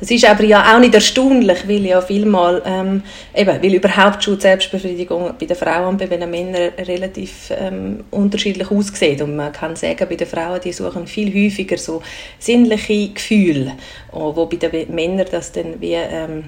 Das 0.00 0.10
ist 0.10 0.24
aber 0.24 0.44
ja 0.44 0.74
auch 0.74 0.80
nicht 0.80 0.94
erstaunlich, 0.94 1.68
weil 1.68 1.84
ja 1.84 2.00
vielmal, 2.00 2.62
ähm, 2.64 3.02
eben, 3.34 3.62
weil 3.62 3.74
überhaupt 3.74 4.24
schon 4.24 4.40
Selbstbefriedigung 4.40 5.34
bei 5.38 5.44
den 5.44 5.56
Frauen 5.56 5.88
und 5.88 5.98
bei 5.98 6.06
den 6.06 6.30
Männern 6.30 6.72
relativ 6.78 7.50
ähm, 7.50 8.04
unterschiedlich 8.10 8.70
aussieht. 8.70 9.20
Und 9.20 9.36
man 9.36 9.52
kann 9.52 9.76
sagen, 9.76 10.06
bei 10.08 10.16
den 10.16 10.26
Frauen, 10.26 10.60
die 10.64 10.72
suchen 10.72 11.06
viel 11.06 11.28
häufiger 11.28 11.76
so 11.76 12.02
sinnliche 12.38 13.10
Gefühle, 13.10 13.72
wo 14.10 14.46
bei 14.46 14.56
den 14.56 14.94
Männern 14.94 15.26
das 15.30 15.52
dann 15.52 15.78
wie 15.80 15.92
ähm, 15.92 16.44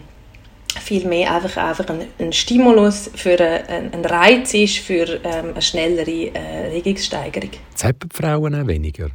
viel 0.81 1.07
mehr 1.07 1.35
einfach, 1.35 1.57
einfach 1.57 1.89
ein, 1.89 2.07
ein 2.19 2.33
Stimulus 2.33 3.11
für 3.15 3.39
einen, 3.41 3.93
ein 3.93 4.05
Reiz 4.05 4.55
ist 4.55 4.79
für 4.79 5.21
ähm, 5.25 5.51
eine 5.53 5.63
schnellere 5.63 6.35
äh, 6.35 6.71
Regungssteigerung. 6.73 7.51
Zappen 7.75 8.11
Frauen 8.11 8.55
auch 8.55 8.67
weniger? 8.67 9.09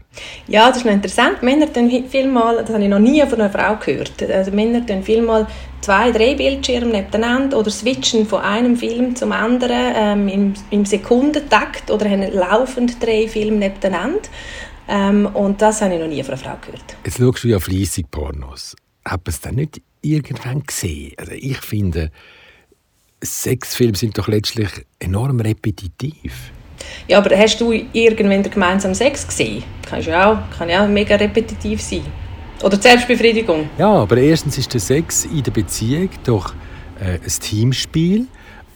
Ja, 0.47 0.67
das 0.69 0.77
ist 0.77 0.85
noch 0.85 0.93
interessant. 0.93 1.41
Männer 1.43 1.71
tun 1.71 1.89
vielmal, 2.09 2.57
das 2.57 2.69
habe 2.69 2.83
ich 2.83 2.89
noch 2.89 2.99
nie 2.99 3.21
von 3.21 3.41
einer 3.41 3.49
Frau 3.49 3.75
gehört, 3.77 4.21
also 4.23 4.51
Männer 4.51 4.85
tun 4.85 5.03
vielmal 5.03 5.47
zwei, 5.81 6.11
drei 6.11 6.35
Bildschirme 6.35 6.91
nebeneinander 6.91 7.57
oder 7.57 7.71
switchen 7.71 8.25
von 8.25 8.41
einem 8.41 8.75
Film 8.75 9.15
zum 9.15 9.31
anderen 9.31 9.93
ähm, 9.95 10.27
im, 10.27 10.53
im 10.69 10.85
Sekundentakt 10.85 11.89
oder 11.91 12.09
haben 12.09 12.21
laufend 12.33 13.01
drei 13.03 13.27
Filme 13.27 13.57
nebeneinander. 13.57 14.29
Ähm, 14.87 15.25
und 15.27 15.61
das 15.61 15.81
habe 15.81 15.95
ich 15.95 15.99
noch 15.99 16.07
nie 16.07 16.23
von 16.23 16.33
einer 16.33 16.43
Frau 16.43 16.57
gehört. 16.65 16.95
Jetzt 17.03 17.17
schaust 17.17 17.43
du 17.43 17.49
ja 17.49 17.59
fleissig 17.59 18.09
Pornos. 18.09 18.75
Hat 19.05 19.21
es 19.27 19.39
dann 19.41 19.55
nicht 19.55 19.81
irgendwann 20.11 20.63
gesehen. 20.63 21.13
Also 21.17 21.33
ich 21.33 21.57
finde, 21.57 22.11
Sexfilme 23.23 23.97
sind 23.97 24.17
doch 24.17 24.27
letztlich 24.27 24.69
enorm 24.99 25.39
repetitiv. 25.39 26.51
Ja, 27.07 27.17
aber 27.17 27.35
hast 27.37 27.59
du 27.59 27.71
irgendwann 27.71 28.43
gemeinsam 28.43 28.93
Sex 28.93 29.27
gesehen? 29.27 29.63
Kann 29.87 30.01
ja 30.01 30.31
auch, 30.31 30.57
kann 30.57 30.69
ja 30.69 30.83
auch 30.83 30.89
mega 30.89 31.15
repetitiv 31.15 31.81
sein. 31.81 32.05
Oder 32.63 32.79
Selbstbefriedigung. 32.79 33.69
Ja, 33.77 33.89
aber 33.89 34.17
erstens 34.17 34.57
ist 34.57 34.73
der 34.73 34.81
Sex 34.81 35.25
in 35.25 35.43
der 35.43 35.51
Beziehung 35.51 36.09
doch 36.23 36.53
äh, 36.99 37.19
ein 37.19 37.39
Teamspiel 37.41 38.27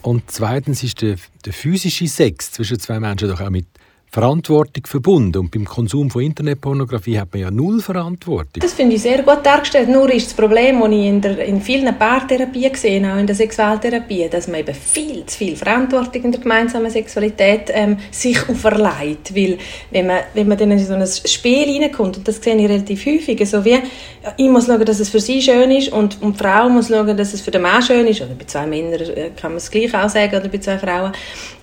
und 0.02 0.24
zweitens 0.28 0.84
ist 0.84 1.02
der, 1.02 1.16
der 1.46 1.54
physische 1.54 2.08
Sex 2.08 2.52
zwischen 2.52 2.80
zwei 2.80 3.00
Menschen 3.00 3.30
doch 3.30 3.42
auch 3.42 3.50
mit 3.50 3.66
Verantwortung 4.12 4.86
verbunden. 4.86 5.38
Und 5.38 5.52
beim 5.52 5.64
Konsum 5.64 6.10
von 6.12 6.22
Internetpornografie 6.22 7.18
hat 7.18 7.30
man 7.32 7.42
ja 7.42 7.50
null 7.50 7.80
Verantwortung. 7.80 8.60
Das 8.60 8.74
finde 8.74 8.98
ich 8.98 9.02
sehr 9.04 9.24
gut 9.24 9.40
dargestellt. 9.44 9.88
Nur 9.88 10.12
ist 10.12 10.28
das 10.28 10.34
Problem, 10.34 10.82
das 10.82 10.90
ich 10.92 11.06
in, 11.06 11.22
der, 11.22 11.46
in 11.46 11.62
vielen 11.62 11.98
Paartherapien 11.98 12.76
sehe, 12.76 13.02
auch 13.10 13.18
in 13.18 13.26
der 13.26 13.36
Sexualtherapie, 13.36 14.28
dass 14.30 14.50
man 14.50 14.60
eben 14.60 14.76
viel 14.76 15.26
zu 15.26 15.38
viel 15.38 15.56
Verantwortung 15.56 16.26
in 16.26 16.32
der 16.34 16.42
gemeinsamen 16.42 16.92
Sexualität 16.92 17.70
ähm, 17.70 17.98
sich 18.12 18.38
auferlegt. 18.50 19.34
Weil 19.34 19.58
wenn 19.92 20.08
man, 20.08 20.20
wenn 20.34 20.48
man 20.50 20.58
dann 20.58 20.72
in 20.72 20.80
so 20.80 20.94
ein 20.94 21.08
Spiel 21.08 21.82
reinkommt, 21.82 22.18
und 22.18 22.28
das 22.28 22.44
sehe 22.44 22.58
ich 22.58 22.68
relativ 22.68 23.06
häufig, 23.06 23.50
so 23.50 23.64
wie, 23.64 23.80
ich 24.36 24.50
muss 24.50 24.66
schauen, 24.66 24.84
dass 24.84 25.00
es 25.00 25.08
für 25.08 25.22
sie 25.22 25.42
schön 25.42 25.72
ist 25.72 25.90
und, 25.90 26.22
und 26.22 26.38
die 26.38 26.44
Frau 26.44 26.68
muss 26.68 26.90
schauen, 26.90 27.16
dass 27.16 27.34
es 27.34 27.40
für 27.40 27.52
den 27.52 27.62
Mann 27.62 27.82
schön 27.82 28.06
ist, 28.08 28.20
oder 28.20 28.34
bei 28.34 28.44
zwei 28.44 28.68
Männern 28.68 29.00
äh, 29.00 29.30
kann 29.40 29.52
man 29.52 29.58
es 29.58 29.72
gleich 29.72 29.96
auch 29.96 30.10
sagen, 30.10 30.36
oder 30.36 30.50
bei 30.50 30.58
zwei 30.58 30.78
Frauen. 30.78 31.14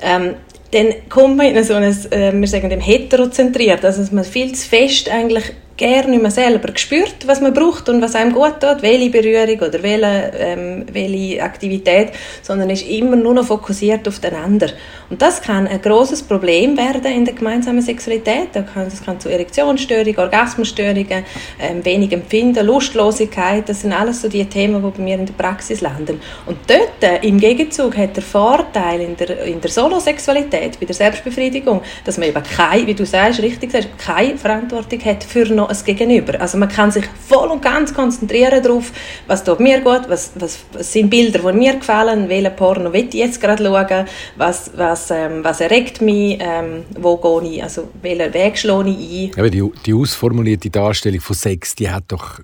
Ähm, 0.00 0.34
dann 0.70 0.94
kommt 1.08 1.36
man 1.36 1.46
in 1.46 1.64
so 1.64 1.74
ein, 1.74 1.84
äh, 2.10 2.32
wir 2.32 2.48
sagen 2.48 2.68
dem 2.68 2.80
heterozentriert, 2.80 3.84
also 3.84 4.00
dass 4.00 4.12
man 4.12 4.24
viel 4.24 4.52
zu 4.52 4.68
fest 4.68 5.10
eigentlich 5.10 5.52
gerne 5.78 6.10
nicht 6.10 6.22
mehr 6.22 6.30
selber 6.30 6.72
gespürt, 6.72 7.26
was 7.26 7.40
man 7.40 7.54
braucht 7.54 7.88
und 7.88 8.02
was 8.02 8.14
einem 8.14 8.32
gut 8.32 8.60
tut, 8.60 8.82
welche 8.82 9.10
Berührung 9.10 9.58
oder 9.66 9.82
welche, 9.82 10.32
ähm, 10.38 10.84
welche 10.92 11.42
Aktivität, 11.42 12.10
sondern 12.42 12.68
ist 12.68 12.86
immer 12.86 13.16
nur 13.16 13.34
noch 13.34 13.46
fokussiert 13.46 14.06
auf 14.06 14.18
den 14.18 14.34
anderen. 14.34 14.74
Und 15.08 15.22
das 15.22 15.40
kann 15.40 15.66
ein 15.66 15.80
großes 15.80 16.24
Problem 16.24 16.76
werden 16.76 17.12
in 17.12 17.24
der 17.24 17.34
gemeinsamen 17.34 17.80
Sexualität. 17.80 18.48
Das 18.52 19.02
kann, 19.04 19.20
zu 19.20 19.30
Erektionsstörungen, 19.30 20.18
Orgasmusstörungen, 20.18 21.24
ähm, 21.60 21.84
wenig 21.84 22.12
Empfinden, 22.12 22.66
Lustlosigkeit, 22.66 23.68
das 23.68 23.80
sind 23.80 23.92
alles 23.92 24.20
so 24.20 24.28
die 24.28 24.44
Themen, 24.44 24.82
die 24.82 24.98
bei 24.98 25.02
mir 25.02 25.14
in 25.14 25.26
der 25.26 25.32
Praxis 25.32 25.80
landen. 25.80 26.20
Und 26.46 26.58
dort 26.66 27.02
äh, 27.02 27.26
im 27.26 27.38
Gegenzug 27.38 27.96
hat 27.96 28.16
der 28.16 28.22
Vorteil 28.22 29.00
in 29.00 29.16
der, 29.16 29.44
in 29.44 29.60
der 29.60 29.70
Solosexualität, 29.70 30.78
bei 30.78 30.86
der 30.86 30.94
Selbstbefriedigung, 30.94 31.82
dass 32.04 32.18
man 32.18 32.28
eben 32.28 32.42
keine, 32.42 32.86
wie 32.86 32.94
du 32.94 33.06
sagst, 33.06 33.40
richtig 33.40 33.72
sagst, 33.72 33.88
keine 33.98 34.36
Verantwortung 34.36 35.04
hat 35.04 35.24
für 35.24 35.44
noch 35.46 35.67
ein 35.68 35.84
Gegenüber. 35.84 36.40
Also 36.40 36.58
man 36.58 36.68
kann 36.68 36.90
sich 36.90 37.04
voll 37.28 37.48
und 37.48 37.62
ganz 37.62 37.94
konzentrieren 37.94 38.62
darauf, 38.62 38.92
was 39.26 39.44
tut 39.44 39.60
mir 39.60 39.80
gut, 39.80 40.08
was, 40.08 40.32
was, 40.36 40.58
was 40.72 40.92
sind 40.92 41.10
Bilder, 41.10 41.40
die 41.40 41.58
mir 41.58 41.76
gefallen, 41.76 42.28
welchen 42.28 42.56
Porno 42.56 42.92
will 42.92 43.08
ich 43.08 43.14
jetzt 43.14 43.40
gerade 43.40 43.62
schauen, 43.62 44.06
was, 44.36 44.70
was, 44.76 45.10
ähm, 45.10 45.44
was 45.44 45.60
erregt 45.60 46.00
mich, 46.00 46.38
ähm, 46.40 46.84
wo 46.98 47.16
gehe 47.16 47.52
ich, 47.52 47.62
also 47.62 47.88
welchen 48.02 48.32
Weg 48.34 48.58
schlage 48.58 48.90
ich 48.90 49.30
ein. 49.30 49.38
Aber 49.38 49.50
die, 49.50 49.70
die 49.84 49.94
ausformulierte 49.94 50.70
Darstellung 50.70 51.20
von 51.20 51.36
Sex, 51.36 51.74
die 51.74 51.90
hat 51.90 52.04
doch 52.08 52.40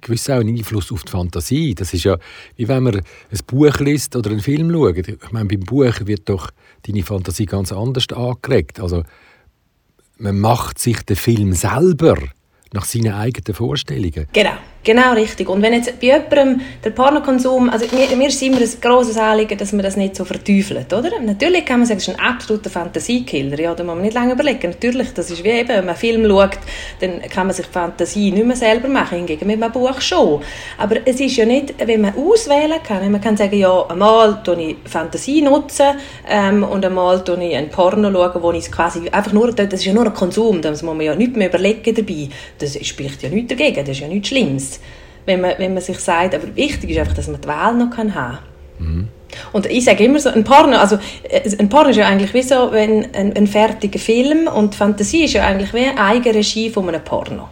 gewiss 0.00 0.28
auch 0.30 0.40
einen 0.40 0.56
Einfluss 0.56 0.92
auf 0.92 1.04
die 1.04 1.10
Fantasie. 1.10 1.74
Das 1.74 1.92
ist 1.94 2.04
ja, 2.04 2.18
wie 2.56 2.68
wenn 2.68 2.82
man 2.82 2.96
ein 2.96 3.38
Buch 3.46 3.78
liest 3.78 4.16
oder 4.16 4.30
einen 4.30 4.40
Film 4.40 4.70
schaut. 4.70 5.08
Ich 5.08 5.32
meine, 5.32 5.48
beim 5.48 5.60
Buch 5.60 5.94
wird 6.04 6.28
doch 6.28 6.50
deine 6.86 7.02
Fantasie 7.02 7.46
ganz 7.46 7.72
anders 7.72 8.06
angeregt. 8.12 8.80
Also, 8.80 9.02
man 10.18 10.38
macht 10.38 10.78
sich 10.78 11.02
den 11.02 11.16
Film 11.16 11.52
selber 11.52 12.16
nach 12.76 12.84
seinen 12.84 13.12
eigenen 13.12 13.54
Vorstellungen. 13.54 14.28
Genau. 14.32 14.52
Genau, 14.86 15.14
richtig. 15.14 15.48
Und 15.48 15.62
wenn 15.62 15.72
jetzt 15.72 15.98
bei 15.98 16.06
jemandem 16.06 16.60
der 16.84 16.90
Pornokonsum, 16.90 17.68
also 17.70 17.86
mir, 17.92 18.16
mir 18.16 18.28
ist 18.28 18.40
immer 18.40 18.58
ein 18.58 18.70
grosses 18.80 19.18
Anliegen, 19.18 19.58
dass 19.58 19.72
man 19.72 19.82
das 19.82 19.96
nicht 19.96 20.14
so 20.14 20.24
verteufelt, 20.24 20.92
oder? 20.92 21.10
Natürlich 21.20 21.64
kann 21.64 21.80
man 21.80 21.88
sagen, 21.88 21.98
es 21.98 22.06
ist 22.06 22.14
ein 22.14 22.24
absoluter 22.24 22.70
Fantasiekiller, 22.70 23.58
ja, 23.58 23.74
da 23.74 23.82
muss 23.82 23.96
man 23.96 24.02
nicht 24.02 24.14
lange 24.14 24.34
überlegen. 24.34 24.70
Natürlich, 24.70 25.12
das 25.12 25.28
ist 25.32 25.42
wie 25.42 25.48
eben, 25.48 25.70
wenn 25.70 25.86
man 25.86 25.88
einen 25.88 25.96
Film 25.96 26.24
schaut, 26.30 26.58
dann 27.00 27.20
kann 27.22 27.48
man 27.48 27.56
sich 27.56 27.66
die 27.66 27.72
Fantasie 27.72 28.30
nicht 28.30 28.46
mehr 28.46 28.54
selber 28.54 28.86
machen, 28.86 29.18
hingegen 29.18 29.48
mit 29.48 29.60
einem 29.60 29.72
Buch 29.72 30.00
schon. 30.00 30.40
Aber 30.78 30.98
es 31.04 31.18
ist 31.18 31.36
ja 31.36 31.46
nicht, 31.46 31.74
wenn 31.84 32.02
man 32.02 32.14
auswählen 32.14 32.78
kann, 32.86 33.10
man 33.10 33.20
kann 33.20 33.36
sagen, 33.36 33.58
ja, 33.58 33.86
einmal 33.88 34.40
tue 34.44 34.62
ich 34.62 34.76
Fantasie 34.84 35.42
nutzen 35.42 35.96
ähm, 36.30 36.62
und 36.62 36.84
einmal 36.84 37.24
tue 37.24 37.44
ich 37.44 37.56
ein 37.56 37.70
Porno 37.70 38.12
schauen, 38.12 38.40
wo 38.40 38.52
ich 38.52 38.70
quasi 38.70 39.08
einfach 39.10 39.32
nur, 39.32 39.50
das 39.50 39.66
ist 39.66 39.84
ja 39.84 39.92
nur 39.92 40.06
ein 40.06 40.14
Konsum, 40.14 40.62
da 40.62 40.70
muss 40.70 40.82
man 40.84 41.00
ja 41.00 41.16
nichts 41.16 41.36
mehr 41.36 41.48
überlegen 41.48 41.92
dabei. 41.92 42.28
Das 42.60 42.78
spricht 42.86 43.24
ja 43.24 43.30
nichts 43.30 43.48
dagegen, 43.48 43.84
das 43.84 43.88
ist 43.88 44.00
ja 44.02 44.06
nichts 44.06 44.28
Schlimmes 44.28 44.75
wenn 45.24 45.40
man, 45.40 45.54
wenn 45.58 45.74
man 45.74 45.82
sich 45.82 45.98
sagt, 45.98 46.34
aber 46.34 46.54
wichtig 46.54 46.90
ist 46.90 46.98
einfach, 46.98 47.14
dass 47.14 47.28
man 47.28 47.40
die 47.40 47.48
Wahl 47.48 47.74
noch 47.74 47.96
haben 47.96 48.12
kann. 48.12 48.38
Mhm. 48.78 49.08
Und 49.52 49.66
ich 49.66 49.84
sage 49.84 50.04
immer 50.04 50.18
so, 50.20 50.30
ein 50.30 50.44
Porno, 50.44 50.76
also 50.76 50.98
äh, 51.28 51.50
ein 51.58 51.68
Porno 51.68 51.90
ist 51.90 51.96
ja 51.96 52.06
eigentlich 52.06 52.32
wie 52.32 52.42
so 52.42 52.70
wenn 52.72 53.14
ein, 53.14 53.36
ein 53.36 53.46
fertiger 53.46 53.98
Film 53.98 54.46
und 54.46 54.74
Fantasie 54.74 55.24
ist 55.24 55.34
ja 55.34 55.44
eigentlich 55.44 55.74
wie 55.74 55.86
eine 55.86 56.00
eigene 56.00 56.36
Regie 56.36 56.70
von 56.70 56.88
einem 56.88 57.02
Porno. 57.02 57.48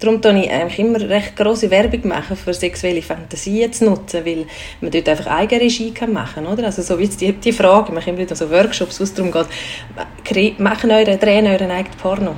Darum 0.00 0.20
mache 0.22 0.38
ich 0.38 0.50
eigentlich 0.50 0.78
immer 0.80 1.00
recht 1.00 1.36
große 1.36 1.70
Werbung 1.70 2.08
machen, 2.08 2.36
für 2.36 2.52
sexuelle 2.52 3.00
Fantasien 3.00 3.72
zu 3.72 3.86
nutzen, 3.86 4.24
weil 4.26 4.46
man 4.80 4.90
dort 4.90 5.08
einfach 5.08 5.28
eigene 5.28 5.62
Regie 5.62 5.94
machen 6.12 6.44
kann? 6.44 6.64
Also 6.64 6.82
so 6.82 6.98
wie 6.98 7.08
die, 7.08 7.32
die 7.32 7.52
Frage, 7.52 7.88
ich 7.88 7.94
mache 7.94 8.10
immer 8.10 8.18
wieder 8.18 8.36
so 8.36 8.50
Workshops, 8.50 9.00
wo 9.00 9.04
es 9.04 9.14
darum 9.14 9.32
geht, 9.32 10.58
machen 10.60 10.90
eure, 10.90 11.16
drehen 11.16 11.46
euren 11.46 11.70
eigenen 11.70 11.96
Porno. 11.96 12.34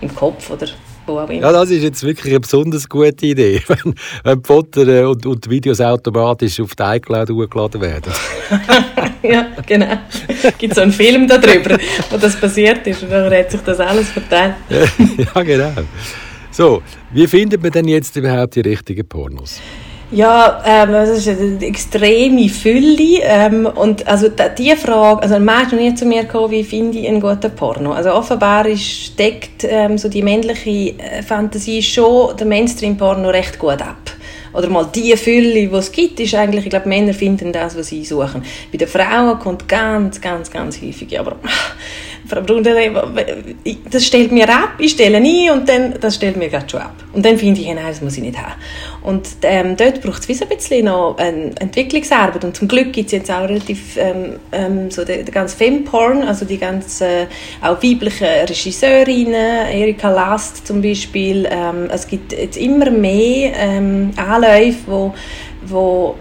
Im 0.00 0.14
Kopf, 0.14 0.50
oder? 0.50 0.66
Immer. 1.06 1.32
Ja, 1.32 1.52
das 1.52 1.70
ist 1.70 1.82
jetzt 1.82 2.02
wirklich 2.02 2.32
eine 2.32 2.40
besonders 2.40 2.88
gute 2.88 3.26
Idee, 3.26 3.62
wenn, 3.68 3.94
wenn 4.24 4.42
die 4.42 4.46
Fotos 4.46 4.86
äh, 4.86 5.04
und, 5.04 5.24
und 5.26 5.44
die 5.44 5.50
Videos 5.50 5.80
automatisch 5.80 6.60
auf 6.60 6.74
die 6.74 6.82
iCloud 6.82 7.30
hochgeladen 7.30 7.80
werden. 7.80 8.12
ja, 9.22 9.46
genau. 9.66 9.98
Es 10.42 10.58
gibt 10.58 10.74
so 10.74 10.80
einen 10.80 10.92
Film 10.92 11.26
darüber, 11.28 11.78
wo 12.10 12.16
das 12.16 12.36
passiert 12.36 12.86
ist 12.86 13.02
und 13.02 13.10
dann 13.10 13.32
hat 13.32 13.50
sich 13.50 13.60
das 13.60 13.80
alles 13.80 14.08
verteilt. 14.10 14.54
ja, 15.34 15.42
genau. 15.42 15.72
So, 16.50 16.82
wie 17.10 17.26
findet 17.26 17.62
man 17.62 17.72
denn 17.72 17.88
jetzt 17.88 18.14
überhaupt 18.16 18.56
die 18.56 18.60
richtigen 18.60 19.08
Pornos? 19.08 19.60
Ja, 20.12 20.62
ähm, 20.66 20.92
das 20.92 21.08
ist 21.08 21.26
eine 21.26 21.64
extreme 21.64 22.46
Fülle. 22.50 23.20
Ähm, 23.22 23.64
und 23.64 24.06
also 24.06 24.28
die 24.28 24.76
Frage, 24.76 25.22
also 25.22 25.36
ein 25.36 25.44
Mensch 25.44 25.72
noch 25.72 25.78
nie 25.78 25.94
zu 25.94 26.04
mir 26.04 26.24
gekommen, 26.24 26.50
wie 26.50 26.64
finde 26.64 26.98
ich 26.98 27.08
einen 27.08 27.18
guten 27.18 27.50
Porno? 27.56 27.92
Also 27.92 28.12
offenbar 28.12 28.66
ist, 28.66 29.18
deckt 29.18 29.64
ähm, 29.64 29.96
so 29.96 30.10
die 30.10 30.22
männliche 30.22 30.98
äh, 30.98 31.22
Fantasie 31.22 31.82
schon 31.82 32.36
der 32.36 32.46
Mainstream-Porno 32.46 33.30
recht 33.30 33.58
gut 33.58 33.80
ab. 33.80 34.10
Oder 34.52 34.68
mal 34.68 34.86
die 34.94 35.16
Fülle, 35.16 35.54
die 35.54 35.74
es 35.74 35.90
gibt, 35.90 36.20
ist 36.20 36.34
eigentlich, 36.34 36.64
ich 36.64 36.70
glaube, 36.70 36.90
Männer 36.90 37.14
finden 37.14 37.50
das, 37.50 37.74
was 37.74 37.86
sie 37.86 38.04
suchen. 38.04 38.44
Bei 38.70 38.76
den 38.76 38.88
Frauen 38.88 39.38
kommt 39.38 39.66
ganz, 39.66 40.20
ganz, 40.20 40.50
ganz 40.50 40.82
häufig, 40.82 41.18
aber 41.18 41.36
Frau 42.32 42.40
Brunner, 42.40 42.74
das 43.90 44.06
stellt 44.06 44.32
mir 44.32 44.48
ab, 44.48 44.70
ich 44.78 44.92
stelle 44.92 45.20
nie 45.20 45.50
und 45.50 45.68
dann, 45.68 45.94
das 46.00 46.14
stellt 46.14 46.38
mir 46.38 46.48
gerade 46.48 46.66
schon 46.66 46.80
ab. 46.80 46.94
Und 47.12 47.26
dann 47.26 47.36
finde 47.36 47.60
ich, 47.60 47.66
nein, 47.66 47.84
das 47.86 48.00
muss 48.00 48.16
ich 48.16 48.22
nicht 48.22 48.38
haben. 48.38 48.54
Und 49.02 49.28
ähm, 49.42 49.76
dort 49.76 50.00
braucht 50.00 50.26
es 50.26 50.40
ein 50.40 50.48
bisschen 50.48 50.86
noch 50.86 51.18
eine 51.18 51.50
Entwicklungsarbeit 51.60 52.42
und 52.42 52.56
zum 52.56 52.68
Glück 52.68 52.94
gibt 52.94 53.06
es 53.06 53.12
jetzt 53.12 53.30
auch 53.30 53.42
relativ 53.42 53.98
ähm, 53.98 54.36
ähm, 54.50 54.90
so 54.90 55.04
der, 55.04 55.24
der 55.24 55.34
ganze 55.34 55.58
Femporn, 55.58 56.22
also 56.22 56.46
die 56.46 56.56
ganzen 56.56 57.04
äh, 57.04 57.26
auch 57.60 57.82
weiblichen 57.82 58.26
Regisseurinnen, 58.26 59.66
Erika 59.70 60.08
Last 60.10 60.66
zum 60.66 60.80
Beispiel. 60.80 61.46
Ähm, 61.50 61.90
es 61.92 62.06
gibt 62.06 62.32
jetzt 62.32 62.56
immer 62.56 62.90
mehr 62.90 63.52
ähm, 63.56 64.12
Anläufe, 64.16 64.78
wo 64.86 65.14
wo 65.66 66.16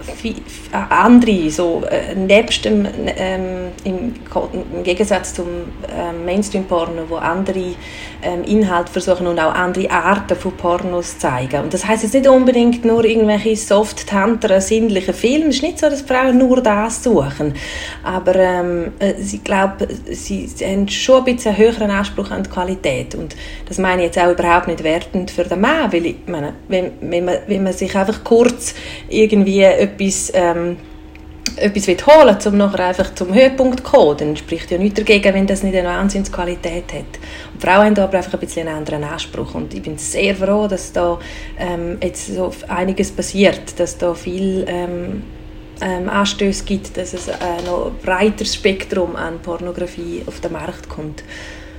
andere, 0.71 1.49
so 1.49 1.83
äh, 1.89 2.15
nebst 2.15 2.65
dem, 2.65 2.87
ähm, 3.17 3.71
im, 3.83 4.13
im, 4.53 4.83
Gegensatz 4.83 5.33
zum 5.33 5.47
ähm, 5.47 6.25
Mainstream-Porno, 6.25 7.03
wo 7.09 7.15
andere 7.15 7.75
ähm, 8.23 8.43
Inhalte 8.45 8.91
versuchen 8.91 9.27
und 9.27 9.39
auch 9.39 9.53
andere 9.53 9.89
Arten 9.89 10.35
von 10.35 10.51
Pornos 10.53 11.17
zeigen. 11.17 11.63
Und 11.63 11.73
das 11.73 11.85
heißt 11.85 12.03
jetzt 12.03 12.13
nicht 12.13 12.27
unbedingt 12.27 12.85
nur 12.85 13.03
irgendwelche 13.03 13.55
soft 13.55 14.07
tantere 14.07 14.61
sinnliche 14.61 15.13
Filme. 15.13 15.47
Es 15.47 15.57
ist 15.57 15.63
nicht 15.63 15.79
so, 15.79 15.89
dass 15.89 16.01
Frauen 16.01 16.37
nur 16.37 16.61
das 16.61 17.03
suchen. 17.03 17.53
Aber 18.03 18.35
ähm, 18.35 18.93
äh, 18.99 19.13
ich 19.19 19.43
glaube, 19.43 19.87
sie, 20.11 20.47
sie 20.47 20.65
haben 20.65 20.87
schon 20.87 21.19
ein 21.19 21.35
bisschen 21.35 21.55
einen 21.55 21.63
höheren 21.63 21.91
Anspruch 21.91 22.31
an 22.31 22.43
die 22.43 22.49
Qualität. 22.49 23.15
Und 23.15 23.35
das 23.67 23.77
meine 23.77 24.03
ich 24.03 24.07
jetzt 24.07 24.19
auch 24.19 24.31
überhaupt 24.31 24.67
nicht 24.67 24.83
wertend 24.83 25.31
für 25.31 25.43
den 25.43 25.61
Mann, 25.61 25.91
weil 25.91 26.05
ich 26.05 26.15
meine, 26.27 26.53
wenn, 26.67 26.91
wenn, 27.01 27.25
man, 27.25 27.37
wenn 27.47 27.63
man 27.63 27.73
sich 27.73 27.95
einfach 27.95 28.23
kurz 28.23 28.75
irgendwie 29.09 29.30
etwas 29.31 30.31
ähm, 30.33 30.77
etwas 31.57 31.87
holen 31.87 32.37
will, 32.43 32.51
um 32.51 32.57
nachher 32.57 32.87
einfach 32.87 33.13
zum 33.15 33.33
Höhepunkt 33.33 33.79
zu 33.79 33.83
kommen, 33.83 34.17
dann 34.17 34.37
spricht 34.37 34.71
ja 34.71 34.77
nichts 34.77 34.99
dagegen, 34.99 35.33
wenn 35.33 35.47
das 35.47 35.63
nicht 35.63 35.75
eine 35.75 35.87
Wahnsinnsqualität 35.87 36.93
hat. 36.93 37.19
Und 37.53 37.61
Frauen 37.61 37.85
haben 37.87 37.95
da 37.95 38.03
aber 38.05 38.17
einfach 38.17 38.33
ein 38.33 38.39
bisschen 38.39 38.67
einen 38.67 38.77
anderen 38.77 39.03
Anspruch 39.03 39.53
und 39.55 39.73
ich 39.73 39.81
bin 39.81 39.97
sehr 39.97 40.35
froh, 40.35 40.67
dass 40.67 40.91
da 40.91 41.19
ähm, 41.57 41.97
jetzt 42.01 42.33
so 42.33 42.51
einiges 42.67 43.11
passiert, 43.11 43.79
dass 43.79 43.97
da 43.97 44.13
viel 44.13 44.65
ähm, 44.67 45.23
ähm, 45.81 46.09
Anstöße 46.09 46.63
gibt, 46.63 46.95
dass 46.97 47.13
es 47.13 47.29
ein 47.29 47.65
noch 47.65 47.91
breiteres 48.03 48.55
Spektrum 48.55 49.15
an 49.15 49.39
Pornografie 49.39 50.23
auf 50.25 50.39
den 50.39 50.53
Markt 50.53 50.87
kommt. 50.89 51.23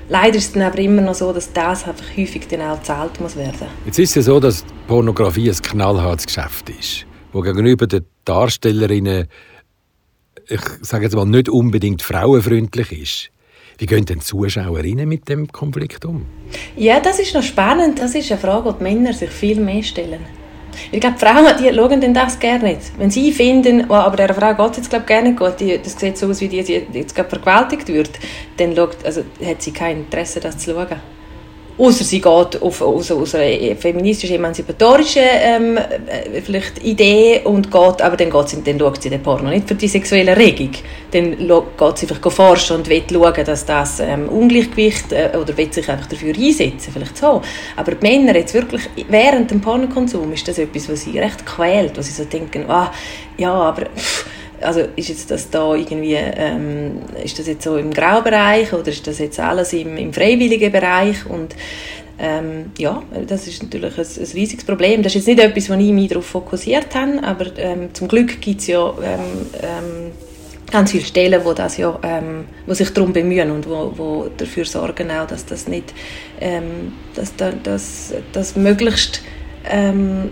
Leider 0.08 0.36
ist 0.36 0.46
es 0.48 0.52
dann 0.52 0.62
aber 0.62 0.78
immer 0.78 1.00
noch 1.00 1.14
so, 1.14 1.32
dass 1.32 1.52
das 1.52 1.86
einfach 1.86 2.04
häufig 2.16 2.46
dann 2.48 2.60
auch 2.62 2.78
gezahlt 2.78 3.20
muss 3.20 3.36
werden. 3.36 3.68
Jetzt 3.86 3.98
ist 3.98 4.10
es 4.10 4.14
ja 4.16 4.22
so, 4.22 4.40
dass 4.40 4.64
Pornografie 4.88 5.48
ein 5.48 5.56
knallhartes 5.56 6.26
Geschäft 6.26 6.68
ist, 6.70 7.06
wo 7.32 7.40
gegenüber 7.40 7.86
den 7.86 8.04
Darstellerinnen 8.24 9.28
ich 10.48 10.60
sage 10.82 11.04
jetzt 11.04 11.14
mal, 11.14 11.26
nicht 11.26 11.48
unbedingt 11.48 12.02
frauenfreundlich 12.02 12.92
ist. 12.92 13.30
Wie 13.78 13.86
gehen 13.86 14.04
denn 14.04 14.20
Zuschauerinnen 14.20 15.08
mit 15.08 15.28
dem 15.28 15.48
Konflikt 15.48 16.04
um? 16.04 16.26
Ja, 16.76 17.00
das 17.00 17.18
ist 17.18 17.34
noch 17.34 17.42
spannend. 17.42 17.98
Das 17.98 18.14
ist 18.14 18.30
eine 18.30 18.40
Frage, 18.40 18.72
die 18.72 18.78
die 18.78 18.84
Männer 18.84 19.12
sich 19.12 19.30
viel 19.30 19.60
mehr 19.60 19.82
stellen. 19.82 20.20
Ich 20.90 21.00
glaube, 21.00 21.18
Frauen 21.18 21.46
die 21.58 21.74
schauen 21.74 22.00
denn 22.00 22.14
das 22.14 22.38
gerne 22.38 22.64
nicht. 22.64 22.92
Wenn 22.98 23.10
sie 23.10 23.32
finden, 23.32 23.86
oh, 23.88 23.94
aber 23.94 24.16
dieser 24.16 24.34
Frau 24.34 24.54
geht 24.54 24.70
es 24.72 24.76
jetzt 24.78 24.90
glaube 24.90 25.04
gerne 25.04 25.30
nicht 25.30 25.38
gut, 25.38 25.60
die, 25.60 25.78
das 25.78 25.98
sieht 25.98 26.16
so 26.16 26.28
aus, 26.28 26.40
wie 26.40 26.48
die 26.48 26.56
jetzt 26.56 27.14
gerade 27.14 27.28
vergewaltigt 27.28 27.88
wird, 27.88 28.10
dann 28.56 28.74
schaut, 28.74 29.04
also, 29.04 29.22
hat 29.44 29.60
sie 29.60 29.72
kein 29.72 29.98
Interesse, 29.98 30.40
das 30.40 30.58
zu 30.58 30.72
schauen. 30.72 31.00
Außer 31.78 32.04
sie 32.04 32.20
geht 32.20 32.62
auf, 32.62 32.82
aus, 32.82 33.10
aus 33.10 33.34
einer 33.34 33.76
feministischen, 33.76 34.36
emanzipatorischen 34.36 35.22
ähm, 35.24 35.76
äh, 35.76 36.40
vielleicht 36.42 36.84
Idee 36.84 37.40
und 37.44 37.70
geht, 37.70 38.02
aber 38.02 38.16
dann, 38.16 38.30
geht 38.30 38.48
sie, 38.48 38.62
dann 38.62 38.78
schaut 38.78 39.02
sie 39.02 39.10
den 39.10 39.22
Porno 39.22 39.48
nicht 39.48 39.66
für 39.66 39.74
die 39.74 39.88
sexuelle 39.88 40.36
Regung. 40.36 40.70
Dann 41.10 41.36
geht 41.38 41.98
sie 41.98 42.08
einfach 42.08 42.30
forschen 42.30 42.76
und 42.76 42.88
will 42.88 43.02
schauen, 43.10 43.44
dass 43.44 43.64
das 43.64 44.00
ähm, 44.00 44.28
Ungleichgewicht 44.28 45.12
äh, 45.12 45.30
oder 45.40 45.56
will 45.56 45.72
sich 45.72 45.88
einfach 45.88 46.06
dafür 46.06 46.34
einsetzen, 46.34 46.92
vielleicht 46.92 47.16
so. 47.16 47.40
Aber 47.76 47.92
die 47.92 48.06
Männer 48.06 48.36
jetzt 48.36 48.54
wirklich 48.54 48.82
während 49.08 49.50
dem 49.50 49.60
Pornokonsum 49.60 50.32
ist 50.32 50.46
das 50.46 50.58
etwas, 50.58 50.88
was 50.90 51.02
sie 51.02 51.18
recht 51.18 51.44
quält, 51.46 51.96
wo 51.96 52.02
sie 52.02 52.12
so 52.12 52.24
denken, 52.24 52.64
ah, 52.68 52.92
ja, 53.38 53.52
aber... 53.52 53.86
Pff, 53.96 54.26
also 54.62 54.80
ist 54.96 55.08
jetzt 55.08 55.30
das 55.30 55.50
da 55.50 55.74
irgendwie, 55.74 56.14
ähm, 56.14 57.00
ist 57.22 57.38
das 57.38 57.46
jetzt 57.46 57.64
so 57.64 57.76
im 57.76 57.92
Graubereich 57.92 58.72
oder 58.72 58.88
ist 58.88 59.06
das 59.06 59.18
jetzt 59.18 59.38
alles 59.40 59.72
im, 59.72 59.96
im 59.96 60.12
freiwilligen 60.12 60.72
Bereich 60.72 61.26
und 61.26 61.54
ähm, 62.18 62.70
ja, 62.78 63.02
das 63.26 63.46
ist 63.48 63.62
natürlich 63.62 63.98
ein, 63.98 64.04
ein, 64.04 64.32
riesiges 64.34 64.64
Problem. 64.64 65.02
Das 65.02 65.14
ist 65.14 65.26
jetzt 65.26 65.36
nicht 65.36 65.40
etwas, 65.40 65.70
wo 65.70 65.74
ich 65.74 65.92
mich 65.92 66.08
darauf 66.08 66.26
fokussiert 66.26 66.94
habe, 66.94 67.22
aber 67.22 67.46
ähm, 67.56 67.92
zum 67.94 68.06
Glück 68.06 68.40
gibt 68.40 68.60
es 68.60 68.68
ja 68.68 68.88
ähm, 69.02 69.20
ähm, 69.60 70.12
ganz 70.70 70.92
viele 70.92 71.04
Stellen, 71.04 71.44
wo, 71.44 71.52
das 71.52 71.78
ja, 71.78 71.98
ähm, 72.02 72.44
wo 72.66 72.74
sich 72.74 72.90
darum 72.90 73.12
bemühen 73.12 73.50
und 73.50 73.68
wo, 73.68 73.92
wo 73.96 74.28
dafür 74.36 74.64
sorgen 74.64 75.10
auch, 75.10 75.26
dass 75.26 75.44
das 75.44 75.68
nicht, 75.68 75.92
dass, 77.14 77.34
dass, 77.62 78.14
dass 78.32 78.56
möglichst 78.56 79.22
ähm, 79.70 80.30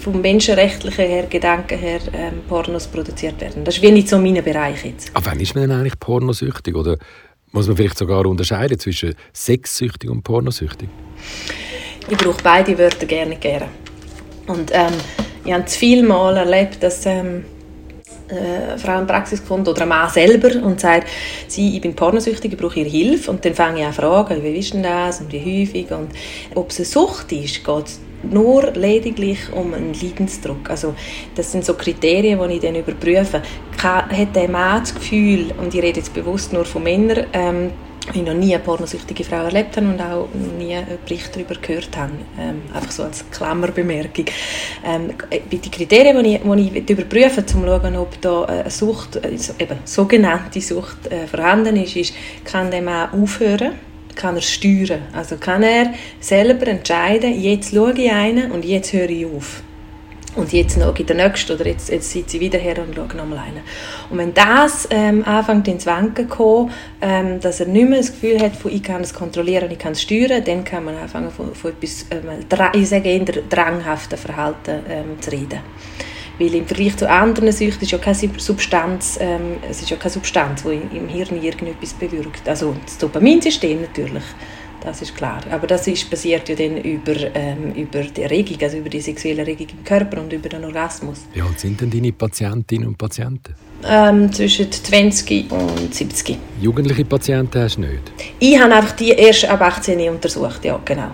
vom 0.00 0.20
menschenrechtlichen 0.20 1.06
her, 1.06 1.26
Gedanken 1.28 1.78
her 1.78 2.00
ähm, 2.12 2.42
Pornos 2.48 2.86
produziert 2.86 3.40
werden. 3.40 3.64
Das 3.64 3.76
ist 3.76 3.82
wie 3.82 3.92
nicht 3.92 4.08
so 4.08 4.18
mein 4.18 4.42
Bereich 4.42 4.84
jetzt. 4.84 5.10
Aber 5.14 5.26
wann 5.26 5.40
ist 5.40 5.54
man 5.54 5.68
denn 5.68 5.78
eigentlich 5.78 5.98
pornosüchtig? 5.98 6.74
Oder 6.74 6.96
muss 7.52 7.68
man 7.68 7.76
vielleicht 7.76 7.98
sogar 7.98 8.26
unterscheiden 8.26 8.78
zwischen 8.78 9.14
sexsüchtig 9.32 10.10
und 10.10 10.22
pornosüchtig? 10.22 10.88
Ich 12.08 12.18
brauche 12.18 12.42
beide 12.42 12.76
Wörter 12.78 13.06
gerne 13.06 13.36
gerne. 13.36 13.68
Und 14.46 14.70
ähm, 14.72 14.92
ich 15.44 15.52
habe 15.52 15.64
zu 15.64 15.78
viel 15.78 16.02
Mal 16.02 16.36
erlebt, 16.36 16.82
dass 16.82 17.06
ähm, 17.06 17.44
äh, 18.28 18.76
Frau 18.78 18.98
in 18.98 19.06
Praxis 19.06 19.40
gefunden 19.40 19.68
oder 19.68 19.82
ein 19.82 19.88
Mann 19.88 20.10
selber 20.10 20.62
und 20.62 20.80
sagt, 20.80 21.08
sie, 21.48 21.76
ich 21.76 21.80
bin 21.80 21.94
pornosüchtig, 21.94 22.52
ich 22.52 22.58
brauche 22.58 22.80
ihre 22.80 22.88
Hilfe. 22.88 23.30
Und 23.30 23.44
dann 23.44 23.54
fange 23.54 23.80
ich 23.80 23.86
an 23.86 23.92
zu 23.92 24.00
fragen, 24.00 24.42
wie 24.42 24.56
ist 24.56 24.74
denn 24.74 24.82
das 24.82 25.20
und 25.20 25.32
wie 25.32 25.62
häufig 25.62 25.90
und 25.92 26.10
ob 26.54 26.70
es 26.70 26.78
eine 26.78 26.86
Sucht 26.86 27.32
ist, 27.32 27.64
geht 27.64 27.86
nur 28.22 28.72
lediglich 28.72 29.52
um 29.52 29.74
einen 29.74 29.94
Leidensdruck. 29.94 30.70
Also 30.70 30.94
das 31.34 31.52
sind 31.52 31.64
so 31.64 31.74
Kriterien, 31.74 32.40
die 32.48 32.54
ich 32.54 32.60
dann 32.60 32.74
überprüfe. 32.74 33.42
Hat 33.82 34.34
der 34.34 34.48
Mann 34.48 34.80
das 34.80 34.94
Gefühl, 34.94 35.52
und 35.58 35.74
ich 35.74 35.82
rede 35.82 36.00
jetzt 36.00 36.12
bewusst 36.12 36.52
nur 36.52 36.64
von 36.64 36.82
Männern, 36.82 37.26
ähm, 37.32 37.70
ich 38.14 38.22
noch 38.22 38.34
nie 38.34 38.54
eine 38.54 38.62
pornosüchtige 38.62 39.24
Frau 39.24 39.44
erlebt 39.44 39.76
habe 39.76 39.88
und 39.88 40.00
auch 40.00 40.28
nie 40.58 40.74
einen 40.74 40.98
Bericht 41.04 41.34
darüber 41.34 41.54
gehört 41.56 41.96
habe. 41.96 42.12
Ähm, 42.38 42.62
einfach 42.72 42.90
so 42.90 43.02
als 43.02 43.24
Klammerbemerkung. 43.30 44.26
Ähm, 44.84 45.12
die 45.50 45.70
Kriterien, 45.70 46.22
die 46.22 46.36
ich, 46.36 46.72
die 46.72 46.80
ich 46.80 46.90
überprüfe, 46.90 47.40
um 47.40 47.46
zu 47.46 47.58
schauen, 47.58 47.96
ob 47.96 48.20
da 48.20 48.44
eine 48.44 48.70
Sucht, 48.70 49.22
also 49.22 49.54
eben 49.58 49.78
sogenannte 49.84 50.60
Sucht 50.60 51.10
äh, 51.10 51.26
vorhanden 51.26 51.76
ist, 51.76 51.96
ist, 51.96 52.14
kann 52.44 52.70
der 52.70 52.82
Mann 52.82 53.10
aufhören, 53.10 53.72
kann 54.16 54.34
er 54.34 54.42
steuern. 54.42 55.02
Also 55.12 55.36
kann 55.36 55.62
er 55.62 55.94
selber 56.18 56.66
entscheiden, 56.66 57.40
jetzt 57.40 57.72
schaue 57.72 57.92
ich 57.92 58.10
einen 58.10 58.50
und 58.50 58.64
jetzt 58.64 58.92
höre 58.92 59.10
ich 59.10 59.26
auf. 59.26 59.62
Und 60.36 60.52
jetzt 60.52 60.76
noch 60.76 60.94
in 60.98 61.06
der 61.06 61.16
nächsten 61.16 61.52
oder 61.52 61.66
jetzt, 61.66 61.88
jetzt 61.88 62.10
sitze 62.10 62.32
sie 62.32 62.40
wieder 62.40 62.58
her 62.58 62.76
und 62.78 62.94
schaue 62.94 63.16
nochmal 63.16 63.38
rein. 63.38 63.60
Und 64.10 64.18
wenn 64.18 64.34
das 64.34 64.86
ähm, 64.90 65.24
anfängt 65.24 65.66
ins 65.66 65.86
Wanken 65.86 66.28
zu 66.28 66.36
kommen, 66.36 66.70
ähm, 67.00 67.40
dass 67.40 67.60
er 67.60 67.66
nicht 67.66 67.88
mehr 67.88 67.98
das 67.98 68.12
Gefühl 68.12 68.38
hat, 68.40 68.54
von, 68.54 68.70
ich 68.70 68.82
kann 68.82 69.00
es 69.00 69.14
kontrollieren, 69.14 69.70
ich 69.70 69.78
kann 69.78 69.92
es 69.92 70.02
steuern, 70.02 70.44
dann 70.44 70.62
kann 70.62 70.84
man 70.84 70.96
anfangen 70.96 71.30
von, 71.30 71.54
von 71.54 71.70
etwas, 71.70 72.04
ähm, 72.10 72.44
ich 72.74 72.88
sage 72.88 73.08
eher 73.08 73.24
dranghaften 73.48 74.18
Verhalten 74.18 74.80
ähm, 74.90 75.20
zu 75.20 75.32
reden. 75.32 75.60
Weil 76.38 76.54
im 76.54 76.66
Vergleich 76.66 76.96
zu 76.96 77.08
anderen 77.08 77.50
Süchten 77.52 77.82
ist 77.82 77.92
ja 77.92 77.98
keine 77.98 78.16
Substanz, 78.36 79.18
ähm, 79.20 79.56
es 79.68 79.80
ist 79.80 79.90
ja 79.90 79.96
keine 79.96 80.10
Substanz, 80.10 80.64
die 80.64 80.96
im 80.96 81.08
Hirn 81.08 81.42
irgendetwas 81.42 81.94
bewirkt. 81.94 82.48
Also 82.48 82.74
das 82.84 82.98
Dopaminsystem 82.98 83.80
natürlich. 83.80 84.24
Das 84.86 85.02
ist 85.02 85.16
klar. 85.16 85.40
Aber 85.50 85.66
das 85.66 85.88
ist 85.88 86.08
basiert 86.08 86.48
ja 86.48 86.54
dann 86.54 86.76
über, 86.76 87.14
ähm, 87.34 87.72
über 87.74 88.02
die 88.02 88.22
Erregung, 88.22 88.56
also 88.62 88.76
über 88.76 88.88
die 88.88 89.00
sexuelle 89.00 89.40
Erregung 89.40 89.66
im 89.72 89.84
Körper 89.84 90.20
und 90.20 90.32
über 90.32 90.48
den 90.48 90.64
Orgasmus. 90.64 91.26
Wie 91.32 91.40
alt 91.40 91.58
sind 91.58 91.80
denn 91.80 91.90
deine 91.90 92.12
Patientinnen 92.12 92.86
und 92.86 92.98
Patienten? 92.98 93.54
Ähm, 93.84 94.32
zwischen 94.32 94.70
20 94.70 95.50
und 95.50 95.92
70. 95.94 96.38
Jugendliche 96.60 97.04
Patienten 97.04 97.62
hast 97.62 97.76
du 97.76 97.80
nicht? 97.80 98.12
Ich 98.38 98.58
habe 98.58 98.74
einfach 98.74 98.92
die 98.92 99.10
erst 99.10 99.46
ab 99.46 99.60
18 99.60 100.08
untersucht, 100.08 100.64
ja, 100.64 100.78
genau. 100.84 101.10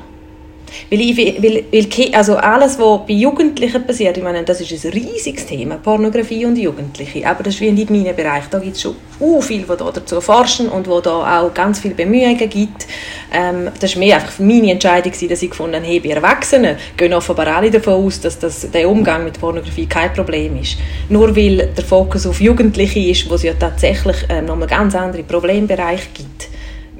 Weil, 0.90 1.00
ich, 1.00 1.16
weil, 1.16 1.64
weil 1.72 2.14
also 2.14 2.36
alles, 2.36 2.78
was 2.78 3.06
bei 3.06 3.14
Jugendlichen 3.14 3.84
passiert, 3.84 4.16
ich 4.16 4.22
meine, 4.22 4.42
das 4.42 4.60
ist 4.60 4.84
ein 4.84 4.92
riesiges 4.92 5.46
Thema, 5.46 5.76
Pornografie 5.76 6.46
und 6.46 6.56
Jugendliche, 6.56 7.26
aber 7.26 7.42
das 7.42 7.54
ist 7.54 7.60
wie 7.60 7.72
nicht 7.72 7.90
mein 7.90 8.04
Bereich. 8.14 8.44
Da 8.50 8.58
gibt 8.58 8.76
es 8.76 8.82
schon 8.82 8.96
viel, 9.40 9.62
die 9.62 9.76
dazu 9.94 10.20
forschen 10.20 10.68
und 10.68 10.88
wo 10.88 11.00
da 11.00 11.40
auch 11.40 11.54
ganz 11.54 11.80
viele 11.80 11.94
Bemühungen 11.94 12.48
gibt. 12.48 12.86
Ähm, 13.32 13.70
das 13.80 13.94
war 13.94 14.00
mehr 14.00 14.16
einfach 14.16 14.38
meine 14.38 14.72
Entscheidung, 14.72 15.12
dass 15.28 15.42
ich 15.42 15.50
gefunden 15.50 15.76
habe, 15.76 15.86
hey, 15.86 16.00
bei 16.00 16.10
Erwachsenen 16.10 16.76
gehen 16.96 17.14
offenbar 17.14 17.46
alle 17.48 17.70
davon 17.70 17.94
aus, 17.94 18.20
dass 18.20 18.38
das, 18.38 18.70
der 18.70 18.88
Umgang 18.88 19.24
mit 19.24 19.40
Pornografie 19.40 19.86
kein 19.86 20.12
Problem 20.12 20.58
ist. 20.60 20.76
Nur 21.08 21.34
weil 21.36 21.68
der 21.76 21.84
Fokus 21.84 22.26
auf 22.26 22.40
Jugendliche 22.40 23.00
ist, 23.00 23.28
wo 23.30 23.34
es 23.34 23.42
ja 23.42 23.54
tatsächlich 23.54 24.16
ähm, 24.28 24.46
nochmal 24.46 24.68
ganz 24.68 24.94
andere 24.94 25.22
Problembereiche 25.22 26.08
gibt 26.14 26.51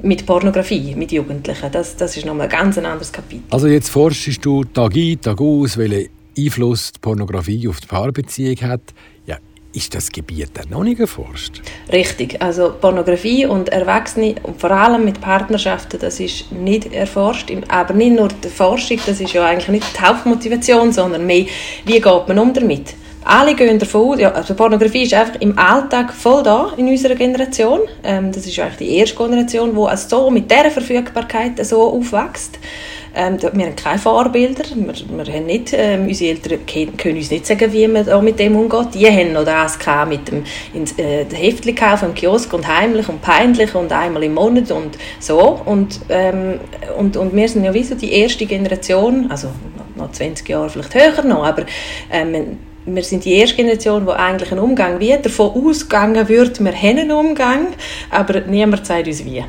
mit 0.03 0.25
Pornografie, 0.25 0.93
mit 0.95 1.11
Jugendlichen. 1.11 1.71
Das, 1.71 1.95
das 1.95 2.15
ist 2.17 2.25
nochmal 2.25 2.47
ein 2.47 2.51
ganz 2.51 2.77
anderes 2.77 3.11
Kapitel. 3.11 3.43
Also 3.49 3.67
jetzt 3.67 3.89
forschst 3.89 4.45
du 4.45 4.63
Tag 4.65 4.95
ein, 4.95 5.19
Tag 5.19 5.39
aus, 5.39 5.77
welchen 5.77 6.09
Einfluss 6.37 6.91
die 6.91 6.99
Pornografie 6.99 7.67
auf 7.67 7.79
die 7.79 7.87
Paarbeziehung 7.87 8.57
hat. 8.61 8.81
Ja, 9.25 9.37
ist 9.71 9.95
das 9.95 10.11
Gebiet 10.11 10.49
dann 10.55 10.69
noch 10.69 10.83
nicht 10.83 10.99
erforscht? 10.99 11.61
Richtig. 11.91 12.41
Also 12.41 12.73
Pornografie 12.79 13.45
und 13.45 13.69
Erwachsene 13.69 14.35
und 14.43 14.59
vor 14.59 14.71
allem 14.71 15.05
mit 15.05 15.21
Partnerschaften, 15.21 15.99
das 15.99 16.19
ist 16.19 16.51
nicht 16.51 16.91
erforscht. 16.93 17.51
Aber 17.69 17.93
nicht 17.93 18.15
nur 18.15 18.27
die 18.27 18.49
Forschung, 18.49 18.99
das 19.05 19.21
ist 19.21 19.33
ja 19.33 19.45
eigentlich 19.45 19.69
nicht 19.69 19.97
die 19.97 20.01
Hauptmotivation, 20.01 20.91
sondern 20.91 21.25
mehr, 21.25 21.45
wie 21.85 21.99
geht 21.99 22.27
man 22.27 22.39
um 22.39 22.53
damit? 22.53 22.95
Alle 23.25 23.55
gehen 23.55 23.79
davon 23.79 24.19
ja, 24.19 24.31
also 24.31 24.53
Pornografie 24.53 25.03
ist 25.03 25.13
einfach 25.13 25.39
im 25.39 25.57
Alltag 25.57 26.13
voll 26.13 26.43
da 26.43 26.73
in 26.77 26.87
unserer 26.87 27.15
Generation. 27.15 27.81
Ähm, 28.03 28.31
das 28.31 28.45
ist 28.45 28.59
eigentlich 28.59 28.77
die 28.77 28.97
erste 28.97 29.15
Generation, 29.15 29.73
die 29.73 29.81
also 29.81 30.07
so 30.09 30.29
mit 30.29 30.49
dieser 30.49 30.71
Verfügbarkeit 30.71 31.65
so 31.65 31.81
aufwächst. 31.81 32.59
Ähm, 33.15 33.37
wir 33.39 33.65
haben 33.65 33.75
keine 33.75 33.99
Vorbilder, 33.99 34.63
wir, 34.73 34.93
wir 35.25 35.33
haben 35.33 35.45
nicht, 35.45 35.71
ähm, 35.73 36.07
unsere 36.07 36.31
Eltern 36.31 36.65
können, 36.65 36.97
können 36.97 37.17
uns 37.17 37.29
nicht 37.29 37.45
sagen, 37.45 37.71
wie 37.71 37.87
man 37.87 38.03
da 38.05 38.19
mit 38.19 38.39
dem 38.39 38.55
umgeht. 38.55 38.95
Die 38.95 39.05
haben 39.05 39.33
noch 39.33 39.45
das 39.45 39.77
mit 40.07 40.27
dem 40.27 40.43
ins, 40.73 40.97
äh, 40.97 41.25
Heftchen 41.31 41.75
kaufen 41.75 42.09
im 42.09 42.15
Kiosk 42.15 42.51
und 42.53 42.67
heimlich 42.67 43.07
und 43.07 43.21
peinlich 43.21 43.75
und 43.75 43.91
einmal 43.91 44.23
im 44.23 44.33
Monat 44.33 44.71
und 44.71 44.97
so. 45.19 45.61
Und, 45.63 45.99
ähm, 46.09 46.59
und, 46.97 47.15
und 47.15 47.35
wir 47.35 47.47
sind 47.47 47.63
ja 47.63 47.73
wie 47.73 47.83
so 47.83 47.93
die 47.93 48.11
erste 48.13 48.47
Generation, 48.47 49.27
also 49.29 49.49
noch 49.95 50.11
20 50.11 50.49
Jahre 50.49 50.69
vielleicht 50.69 50.95
höher 50.95 51.23
noch, 51.23 51.45
aber 51.45 51.65
ähm, 52.11 52.57
wir 52.85 53.03
sind 53.03 53.25
die 53.25 53.33
erste 53.33 53.57
Generation, 53.57 54.05
wo 54.05 54.11
eigentlich 54.11 54.51
ein 54.51 54.59
Umgang 54.59 54.99
wie 54.99 55.15
davon 55.17 55.51
ausgegangen 55.51 56.27
wird, 56.27 56.63
wir 56.63 56.73
haben 56.73 56.97
einen 56.97 57.11
Umgang, 57.11 57.67
aber 58.09 58.41
niemand 58.41 58.85
sagt 58.85 59.07
uns 59.07 59.23
wie. 59.25 59.43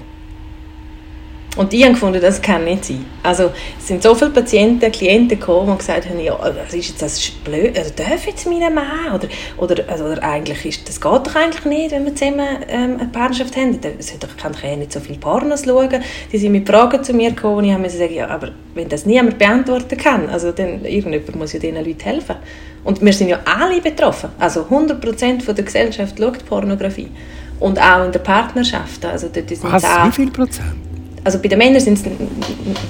Und 1.57 1.73
ich 1.73 1.83
habe 1.83 1.93
gefunden, 1.93 2.21
das 2.21 2.43
kann 2.43 2.65
nicht 2.65 2.85
sein. 2.85 3.05
Also 3.23 3.53
es 3.79 3.87
sind 3.87 4.03
so 4.03 4.15
viele 4.15 4.31
Patienten, 4.31 4.91
Klienten 4.91 5.39
gekommen, 5.39 5.71
die 5.73 5.79
gesagt 5.79 6.09
haben, 6.09 6.19
ja, 6.19 6.37
das 6.37 6.75
ist 6.75 6.89
jetzt 6.89 7.03
das 7.03 7.31
blöd, 7.45 7.79
also 7.79 7.91
darf 7.95 8.27
jetzt 8.27 8.47
meine 8.47 8.71
Mann? 8.71 9.15
Oder, 9.15 9.29
oder, 9.59 9.89
also, 9.89 10.05
oder 10.05 10.23
eigentlich 10.23 10.65
ist, 10.67 10.89
das 10.89 11.01
geht 11.01 11.13
doch 11.13 11.35
eigentlich 11.37 11.65
nicht, 11.65 11.93
wenn 11.93 12.05
wir 12.05 12.15
zusammen 12.15 12.47
ähm, 12.69 12.97
eine 12.99 13.09
Partnerschaft 13.09 13.57
haben. 13.57 13.81
Das 13.81 14.13
kann 14.37 14.53
doch 14.53 14.65
eh 14.65 14.77
nicht 14.77 14.93
so 14.93 14.99
viele 14.99 15.19
Pornos 15.19 15.65
schauen. 15.65 16.03
Die 16.33 16.39
sind 16.39 16.53
mit 16.53 16.69
Fragen 16.69 17.05
zu 17.05 17.13
mir 17.13 17.31
gekommen 17.31 17.59
und 17.59 17.65
ich 17.67 17.73
habe 17.73 17.85
gesagt, 17.85 18.11
ja, 18.11 18.29
aber 18.29 18.51
wenn 18.75 18.89
das 18.89 19.07
niemand 19.07 19.39
beantworten 19.39 19.97
kann, 19.97 20.29
also 20.29 20.51
dann 20.51 20.85
irgendjemand 20.85 21.37
muss 21.37 21.53
ja 21.53 21.61
diesen 21.61 21.77
Leuten 21.77 22.01
helfen. 22.01 22.37
Und 22.83 23.01
wir 23.01 23.13
sind 23.13 23.29
ja 23.29 23.39
alle 23.45 23.81
betroffen. 23.81 24.31
Also 24.39 24.63
100% 24.63 25.53
der 25.53 25.65
Gesellschaft 25.65 26.19
schaut 26.19 26.45
Pornografie. 26.45 27.09
Und 27.61 27.81
auch 27.81 28.05
in 28.05 28.13
der 28.13 28.19
Partnerschaft. 28.19 29.05
Also 29.05 29.29
dort 29.33 29.49
sind 29.49 29.63
Was? 29.63 29.85
Wie 29.85 30.13
viel 30.13 30.31
Prozent? 30.31 30.84
Also 31.25 31.39
bei 31.39 31.49
den 31.49 31.57
Männern 31.57 31.81
sind 31.81 31.99
es 31.99 32.05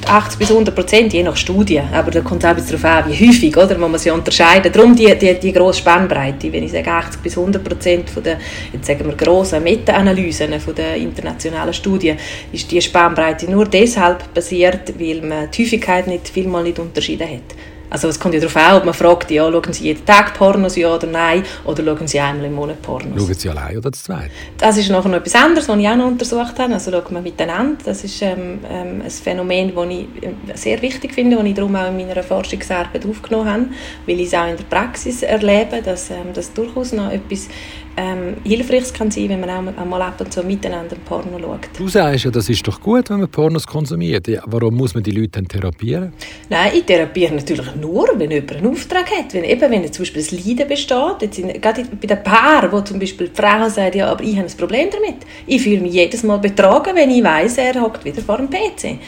80 0.09 0.39
bis 0.41 0.51
100 0.51 0.75
Prozent, 0.75 1.13
je 1.13 1.23
nach 1.23 1.37
Studie. 1.37 1.81
Aber 1.93 2.11
da 2.11 2.21
kommt 2.21 2.43
es 2.43 2.51
auch 2.51 2.57
darauf 2.57 2.85
an, 2.85 3.05
wie 3.09 3.29
häufig, 3.29 3.57
oder, 3.57 3.81
wo 3.81 3.87
man 3.87 4.01
sie 4.01 4.11
unterscheiden. 4.11 4.73
Darum 4.73 4.97
die, 4.97 5.17
die, 5.17 5.39
die 5.39 5.53
grosse 5.53 5.79
Spannbreite. 5.79 6.53
Wenn 6.53 6.65
ich 6.65 6.73
sage 6.73 6.91
80 6.91 7.23
bis 7.23 7.39
100 7.39 7.63
Prozent 7.63 8.11
von 8.11 8.25
der, 8.25 8.39
jetzt 8.73 8.87
sagen 8.87 9.07
wir, 9.07 9.15
grossen 9.15 9.63
Meta-Analysen 9.63 10.59
von 10.59 10.75
der 10.75 10.97
internationalen 10.97 11.73
Studien, 11.73 12.19
ist 12.51 12.69
die 12.73 12.83
Spannbreite 12.83 13.49
nur 13.49 13.67
deshalb 13.67 14.35
basiert, 14.35 14.93
weil 14.99 15.23
man 15.23 15.49
die 15.53 15.63
Häufigkeit 15.63 16.09
nicht, 16.09 16.29
vielmal 16.29 16.65
nicht 16.65 16.81
unterschieden 16.81 17.29
hat. 17.29 17.74
Also 17.95 18.09
es 18.09 18.19
kommt 18.19 18.35
ja 18.35 18.41
darauf 18.41 18.57
an, 18.57 18.77
ob 18.79 18.85
man 18.87 18.93
fragt, 18.93 19.31
ja, 19.31 19.49
schauen 19.49 19.73
Sie 19.73 19.85
jeden 19.85 20.05
Tag 20.05 20.35
Pornos, 20.35 20.75
ja 20.75 20.93
oder 20.93 21.07
nein, 21.07 21.45
oder 21.65 21.85
schauen 21.85 22.09
Sie 22.09 22.19
einmal 22.19 22.47
im 22.47 22.55
Monat 22.55 22.83
Pornos. 22.83 23.13
Schauen 23.17 23.35
Sie 23.35 23.49
allein 23.49 23.79
oder 23.79 23.93
zu 23.93 24.03
zweit? 24.03 24.33
Das 24.59 24.77
ist 24.77 24.91
noch 24.91 25.07
etwas 25.07 25.35
anderes, 25.37 25.69
was 25.69 25.79
ich 25.79 25.89
auch 25.89 25.95
noch 25.95 26.09
untersucht 26.09 26.59
habe. 26.59 26.75
Also 26.75 26.91
schauen 26.91 27.15
wir 27.15 27.21
miteinander. 27.21 27.77
Das 27.85 28.03
ist 28.03 28.21
ähm, 28.21 28.59
ähm, 28.69 29.03
ein 29.05 29.11
Phänomen, 29.11 29.73
das 29.77 29.87
ich 29.91 30.07
äh, 30.23 30.57
sehr 30.57 30.83
wichtig 30.83 31.15
finde, 31.15 31.37
das 31.37 31.45
ich 31.45 31.55
darum 31.55 31.77
auch 31.77 31.87
in 31.87 31.97
meiner 31.97 32.21
Forschungsarbeit 32.25 33.07
aufgenommen 33.07 33.49
habe, 33.49 33.67
weil 34.07 34.19
ich 34.19 34.27
es 34.27 34.35
auch 34.35 34.49
in 34.49 34.57
der 34.57 34.65
Praxis 34.65 35.23
erlebe, 35.23 35.81
dass 35.81 36.11
ähm, 36.11 36.33
das 36.35 36.53
durchaus 36.53 36.93
noch 36.93 37.13
etwas 37.13 37.49
ähm, 37.97 38.37
hilfreich 38.45 38.93
kann 38.93 39.11
sein, 39.11 39.29
wenn 39.29 39.41
man 39.41 39.51
auch 39.51 39.81
einmal 39.81 40.03
ab 40.03 40.21
und 40.21 40.33
zu 40.33 40.43
miteinander 40.43 40.97
Porno 41.05 41.39
schaut. 41.39 41.69
Du 41.79 41.89
sagst 41.89 42.25
ja, 42.25 42.31
das 42.31 42.49
ist 42.49 42.67
doch 42.67 42.81
gut, 42.81 43.11
wenn 43.11 43.21
man 43.21 43.29
Pornos 43.29 43.67
konsumiert. 43.67 44.27
Ja, 44.29 44.43
warum 44.47 44.75
muss 44.75 44.95
man 44.95 45.03
die 45.03 45.13
Leute 45.13 45.29
dann 45.29 45.49
therapieren? 45.49 46.13
Nein, 46.49 46.73
ich 46.75 46.85
therapiere 46.85 47.35
natürlich 47.35 47.67
nur, 47.85 48.09
wenn 48.17 48.31
jemand 48.31 48.57
einen 48.57 48.73
Auftrag 48.73 49.11
hat. 49.11 49.35
Wenn, 49.35 49.45
eben, 49.45 49.71
wenn 49.71 49.93
zum 49.93 50.03
Beispiel 50.03 50.23
das 50.23 50.33
Leiden 50.33 50.69
besteht, 50.69 51.23
jetzt 51.23 51.39
in, 51.39 51.61
gerade 51.61 51.85
bei 52.01 52.07
den 52.07 52.23
Paaren, 52.23 52.73
wo 52.73 52.81
zum 52.81 52.99
Beispiel 52.99 53.29
die 53.29 53.41
Frau 53.41 53.69
sagt, 53.69 53.95
ja, 53.95 54.11
aber 54.11 54.23
ich 54.25 54.37
habe 54.37 54.49
ein 54.49 54.57
Problem 54.57 54.89
damit. 54.91 55.17
Ich 55.47 55.63
fühle 55.63 55.81
mich 55.81 55.93
jedes 55.93 56.23
Mal 56.23 56.39
betrogen, 56.39 56.95
wenn 56.95 57.11
ich 57.11 57.23
weiß, 57.23 57.59
er 57.59 57.81
hockt 57.81 58.05
wieder 58.05 58.23
vor 58.23 58.39
dem 58.39 58.49
PC. 58.49 58.99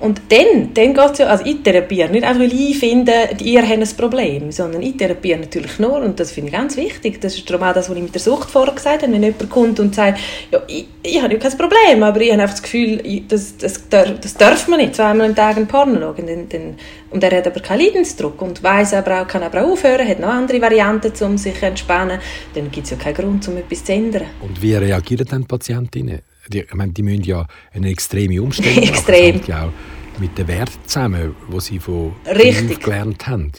Und 0.00 0.20
dann, 0.28 0.74
dann 0.74 0.92
geht 0.92 1.10
es 1.12 1.18
ja, 1.18 1.26
also 1.26 1.44
ich 1.46 1.62
therapiere 1.62 2.10
nicht 2.10 2.24
einfach, 2.24 2.40
weil 2.40 2.52
ich 2.52 2.78
finde, 2.78 3.12
ihr 3.42 3.62
habt 3.62 3.72
ein 3.72 3.96
Problem, 3.96 4.50
sondern 4.50 4.82
ich 4.82 4.96
therapiere 4.96 5.40
natürlich 5.40 5.78
nur, 5.78 5.98
und 5.98 6.18
das 6.18 6.32
finde 6.32 6.50
ich 6.50 6.56
ganz 6.56 6.76
wichtig, 6.76 7.20
das 7.20 7.36
ist 7.36 7.48
darum 7.48 7.66
auch 7.66 7.72
das, 7.72 7.88
was 7.88 7.96
ich 7.96 8.02
mit 8.02 8.14
der 8.14 8.20
Sucht 8.20 8.50
vorher 8.50 8.74
gesagt 8.74 9.02
habe, 9.02 9.12
wenn 9.12 9.22
jemand 9.22 9.50
kommt 9.50 9.80
und 9.80 9.94
sagt, 9.94 10.18
ja, 10.50 10.60
ich, 10.66 10.86
ich 11.02 11.22
habe 11.22 11.32
ja 11.34 11.38
kein 11.38 11.56
Problem, 11.56 12.02
aber 12.02 12.20
ich 12.20 12.32
habe 12.32 12.42
einfach 12.42 12.54
das 12.54 12.62
Gefühl, 12.62 13.00
ich, 13.04 13.26
das, 13.28 13.56
das, 13.56 13.88
das 13.88 14.34
darf 14.34 14.68
man 14.68 14.80
nicht, 14.80 14.94
zweimal 14.96 15.28
am 15.28 15.34
Tag 15.34 15.56
einen 15.56 15.68
Porno 15.68 16.00
schauen, 16.00 16.26
dann, 16.26 16.48
dann, 16.48 16.74
und 17.10 17.22
er 17.22 17.38
hat 17.38 17.46
aber 17.46 17.60
keinen 17.60 17.80
Leidensdruck 17.80 18.42
und 18.42 18.62
weiß 18.62 18.94
aber 18.94 19.22
auch, 19.22 19.28
kann 19.28 19.42
aber 19.42 19.64
auch 19.64 19.72
aufhören, 19.72 20.06
hat 20.06 20.18
noch 20.18 20.28
andere 20.28 20.60
Varianten, 20.60 21.12
um 21.24 21.38
sich 21.38 21.58
zu 21.58 21.66
entspannen, 21.66 22.18
dann 22.54 22.70
gibt 22.70 22.86
es 22.86 22.90
ja 22.90 22.96
keinen 22.96 23.14
Grund, 23.14 23.46
um 23.48 23.56
etwas 23.56 23.84
zu 23.84 23.92
ändern. 23.92 24.26
Und 24.40 24.60
wie 24.60 24.74
reagieren 24.74 25.26
dann 25.30 25.44
Patientinnen? 25.44 26.20
Die, 26.48 26.60
ich 26.60 26.74
meine, 26.74 26.92
die 26.92 27.02
müssen 27.02 27.24
ja 27.24 27.46
eine 27.72 27.88
extreme 27.88 28.40
Umstellung 28.42 28.82
Extrem. 28.88 29.36
machen. 29.36 29.46
Ja 29.48 29.72
mit 30.18 30.36
den 30.38 30.48
Werten 30.48 30.78
zusammen, 30.86 31.34
die 31.52 31.60
Sie 31.60 31.78
von 31.78 32.14
Richtig. 32.26 32.80
gelernt 32.80 33.26
haben. 33.26 33.52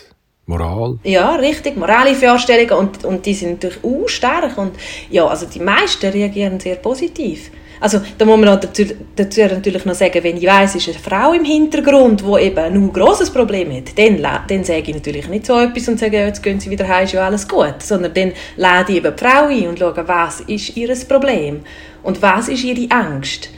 Moral? 0.47 0.99
Ja, 1.03 1.35
richtig. 1.35 1.75
Moralische 1.75 2.27
Vorstellungen 2.27 2.71
und, 2.71 3.03
und 3.03 3.25
die 3.25 3.33
sind 3.33 3.63
natürlich 3.63 3.83
auch 3.83 4.07
stark. 4.07 4.57
Und 4.57 4.75
ja, 5.09 5.25
also 5.25 5.47
die 5.47 5.59
meisten 5.59 6.05
reagieren 6.11 6.59
sehr 6.59 6.75
positiv. 6.75 7.49
Also 7.85 8.01
da 8.17 8.25
muss 8.25 8.39
man 8.39 8.59
dazu, 8.59 8.83
dazu 9.15 9.41
natürlich 9.41 9.85
noch 9.85 9.93
sagen, 9.93 10.23
wenn 10.23 10.37
ich 10.37 10.47
weiss, 10.47 10.73
ist 10.73 10.89
eine 10.89 10.97
Frau 10.97 11.33
im 11.33 11.45
Hintergrund, 11.45 12.21
die 12.21 12.41
eben 12.41 12.73
nur 12.73 12.89
ein 12.89 12.91
grosses 12.91 13.29
Problem 13.29 13.71
hat, 13.71 13.95
dann, 13.95 14.19
dann 14.47 14.63
sage 14.63 14.85
ich 14.87 14.95
natürlich 14.95 15.27
nicht 15.27 15.45
so 15.45 15.59
etwas 15.59 15.87
und 15.87 15.99
sage, 15.99 16.17
jetzt 16.17 16.41
gehen 16.41 16.59
sie 16.59 16.71
wieder 16.71 16.87
heim, 16.87 17.03
ist 17.03 17.13
ja 17.13 17.23
alles 17.23 17.47
gut, 17.47 17.75
sondern 17.83 18.11
dann 18.15 18.33
lade 18.57 18.91
ich 18.91 18.97
eben 18.97 19.15
die 19.15 19.23
Frau 19.23 19.45
ein 19.49 19.67
und 19.67 19.77
schaue, 19.77 20.03
was 20.07 20.39
ist 20.39 20.75
ihr 20.75 20.95
Problem 21.07 21.59
und 22.01 22.23
was 22.23 22.47
ist 22.47 22.63
ihre 22.63 22.89
Angst. 22.89 23.49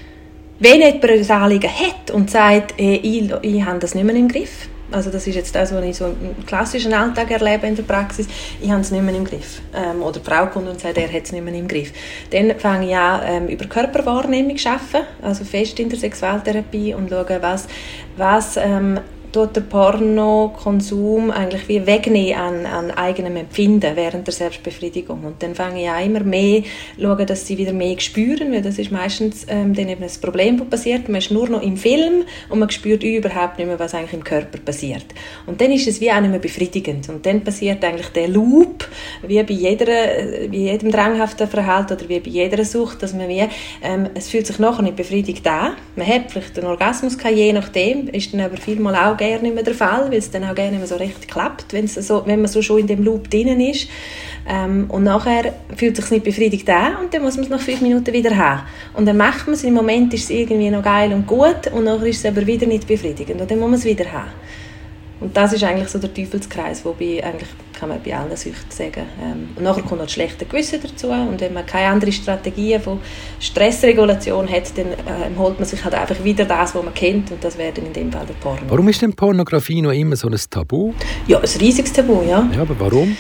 Wenn 0.60 0.82
jemand 0.82 1.06
ein 1.06 1.32
Anliegen 1.32 1.72
hat 1.72 2.12
und 2.12 2.30
sagt, 2.30 2.74
hey, 2.76 3.00
ich, 3.02 3.32
ich 3.44 3.64
habe 3.64 3.80
das 3.80 3.96
nicht 3.96 4.04
mehr 4.04 4.16
im 4.18 4.28
Griff, 4.28 4.68
also 4.92 5.10
das 5.10 5.28
ist 5.28 5.36
jetzt 5.36 5.54
das, 5.56 5.74
was 5.74 5.84
ich 5.84 5.98
so 5.98 6.06
im 6.06 6.46
klassischen 6.46 6.94
Alltag 6.94 7.32
erlebe 7.32 7.68
in 7.68 7.76
der 7.76 7.84
Praxis. 7.84 8.28
Ich 8.62 8.70
habe 8.70 8.82
es 8.82 8.92
nicht 8.92 9.04
mehr 9.04 9.16
im 9.16 9.26
Griff. 9.26 9.62
Ähm, 9.76 10.02
oder 10.02 10.20
die 10.20 10.30
Frau 10.30 10.48
kommt 10.48 10.68
und 10.68 10.80
sagt, 10.80 10.98
er 10.98 11.12
hat 11.12 11.24
es 11.24 11.32
nicht 11.32 11.44
mehr 11.44 11.54
im 11.54 11.68
Griff. 11.68 11.92
Dann 12.32 12.58
fange 12.58 12.88
ich 12.88 12.96
an, 12.96 13.22
ähm, 13.26 13.48
über 13.48 13.66
Körperwahrnehmung 13.66 14.58
zu 14.58 14.70
arbeiten, 14.70 15.06
also 15.22 15.44
fest 15.44 15.80
in 15.80 15.90
der 15.90 16.00
Sexualtherapie 16.00 16.94
und 16.94 17.10
schaue, 17.10 17.42
was, 17.42 17.68
was 18.16 18.58
ähm, 18.58 19.00
tut 19.38 19.56
der 19.56 19.62
Pornokonsum 19.62 21.30
eigentlich 21.30 21.68
wie 21.68 21.86
wegnehmen 21.86 22.36
an, 22.36 22.66
an 22.66 22.90
eigenem 22.90 23.36
Empfinden 23.36 23.96
während 23.96 24.26
der 24.26 24.34
Selbstbefriedigung. 24.34 25.24
Und 25.24 25.44
dann 25.44 25.54
fange 25.54 25.84
ich 25.84 25.90
auch 25.90 26.04
immer 26.04 26.22
mehr 26.22 26.64
schauen, 27.00 27.26
dass 27.28 27.46
sie 27.46 27.56
wieder 27.60 27.72
mehr 27.72 28.00
spüren, 28.00 28.52
weil 28.52 28.64
das 28.64 28.80
ist 28.80 28.92
meistens 28.92 29.46
ähm, 29.48 29.76
dann 29.76 29.90
eben 29.90 30.02
das 30.02 30.18
Problem, 30.18 30.58
das 30.58 30.68
passiert. 30.70 31.08
Man 31.08 31.20
ist 31.20 31.30
nur 31.30 31.48
noch 31.50 31.62
im 31.62 31.78
Film 31.78 32.24
und 32.50 32.58
man 32.58 32.72
spürt 32.72 33.04
überhaupt 33.04 33.60
nicht 33.60 33.68
mehr, 33.68 33.78
was 33.78 33.94
eigentlich 33.94 34.14
im 34.14 34.24
Körper 34.24 34.58
passiert. 34.58 35.06
Und 35.46 35.62
dann 35.62 35.72
ist 35.72 35.88
es 35.88 36.02
wie 36.02 36.12
auch 36.12 36.20
nicht 36.20 36.32
mehr 36.32 36.40
befriedigend. 36.40 37.08
Und 37.08 37.24
dann 37.24 37.44
passiert 37.44 37.84
eigentlich 37.84 38.08
der 38.08 38.30
Loop, 38.30 38.88
wie 39.22 39.44
bei, 39.44 39.54
jeder, 39.54 39.86
bei 39.86 40.58
jedem 40.58 40.92
dranghaften 40.92 41.48
Verhalten 41.48 41.94
oder 41.94 42.10
wie 42.10 42.20
bei 42.20 42.30
jeder 42.32 42.66
Sucht, 42.66 43.04
dass 43.04 43.14
man 43.14 43.30
wie, 43.30 43.44
ähm, 43.84 44.10
es 44.16 44.30
fühlt 44.30 44.48
sich 44.48 44.58
nachher 44.58 44.82
nicht 44.82 44.96
befriedigt 44.96 45.46
an. 45.46 45.74
Man 45.96 46.08
hat 46.08 46.32
vielleicht 46.32 46.58
einen 46.58 46.68
Orgasmus, 46.68 47.18
je 47.24 47.54
nachdem, 47.54 48.08
ist 48.08 48.34
dann 48.34 48.42
aber 48.42 48.58
vielmal 48.58 48.96
auch 48.96 49.16
eher 49.28 49.42
nicht 49.42 49.54
mehr 49.54 49.64
der 49.64 49.74
Fall, 49.74 50.10
weil 50.10 50.18
es 50.18 50.32
dann 50.32 50.44
auch 50.44 50.56
gerne 50.56 50.72
nicht 50.72 50.80
mehr 50.80 50.88
so 50.88 50.96
recht 50.96 51.28
klappt, 51.28 51.74
so, 51.88 52.24
wenn 52.26 52.42
man 52.42 52.48
so 52.48 52.62
schon 52.62 52.80
in 52.80 52.88
dem 52.88 53.04
Loop 53.04 53.30
drin 53.30 53.60
ist. 53.60 53.88
Ähm, 54.48 54.86
und 54.90 55.04
nachher 55.04 55.54
fühlt 55.76 55.98
es 55.98 56.06
sich 56.06 56.12
nicht 56.12 56.24
befriedigt 56.24 56.70
an 56.70 56.96
und 57.04 57.14
dann 57.14 57.22
muss 57.22 57.36
man 57.36 57.44
es 57.44 57.50
nach 57.50 57.60
fünf 57.60 57.82
Minuten 57.82 58.14
wieder 58.14 58.36
haben. 58.36 58.62
Und 58.94 59.06
dann 59.06 59.18
macht 59.18 59.46
man 59.48 59.56
es, 59.56 59.64
im 59.64 59.74
Moment 59.74 60.14
ist 60.14 60.26
es 60.26 60.30
irgendwie 60.30 60.70
noch 60.70 60.84
geil 60.84 61.12
und 61.14 61.28
gut 61.28 61.68
und 61.74 61.84
nachher 61.84 62.08
ist 62.08 62.20
es 62.20 62.26
aber 62.26 62.46
wieder 62.48 62.66
nicht 62.66 62.88
befriedigend 62.88 63.42
und 63.42 63.52
dann 63.52 63.60
muss 63.60 63.70
man 63.70 63.80
es 63.80 63.86
wieder 63.86 64.12
haben. 64.12 64.32
Und 65.20 65.36
das 65.36 65.54
ist 65.54 65.64
eigentlich 65.64 65.90
so 65.90 66.00
der 66.00 66.14
Teufelskreis, 66.14 66.86
wobei 66.86 67.24
eigentlich 67.24 67.50
kann 67.78 67.90
man 67.90 68.02
bei 68.04 68.16
allen 68.16 68.36
Süchten 68.36 68.70
sagen. 68.70 69.04
Ähm, 69.22 69.50
und 69.56 69.64
nachher 69.64 69.82
kommt 69.82 70.00
noch 70.00 70.06
das 70.06 70.14
schlechte 70.14 70.46
Gewissen 70.46 70.80
dazu 70.82 71.10
und 71.10 71.40
wenn 71.42 71.54
man 71.54 71.66
keine 71.66 71.90
andere 71.90 72.12
Strategien 72.12 72.82
von 72.82 73.00
Stressregulation 73.40 74.50
hat, 74.50 74.78
dann 74.78 74.88
ähm, 74.88 75.38
holt 75.38 75.60
man 75.60 75.68
sich 75.68 75.84
halt 75.84 75.96
einfach 75.96 76.24
wieder 76.24 76.46
das, 76.46 76.76
was 76.76 76.84
man 76.84 76.94
kennt 76.94 77.32
und 77.32 77.44
das 77.44 77.58
wäre 77.58 77.74
dann 77.74 77.88
in 77.88 77.94
dem 77.94 78.12
Fall 78.12 78.26
der 78.26 78.34
Porno. 78.36 78.62
Warum 78.68 78.88
ist 78.90 79.02
denn 79.02 79.14
Pornografie 79.14 79.82
noch 79.82 79.92
immer 79.92 80.16
so 80.16 80.28
ein 80.28 80.38
Tabu? 80.50 80.94
Ja, 81.28 81.40
ein 81.40 81.50
riesiges 81.60 81.94
Tabu, 81.94 82.22
ja. 82.24 82.48
Ja, 82.54 82.62
aber 82.62 82.80
warum? 82.80 83.16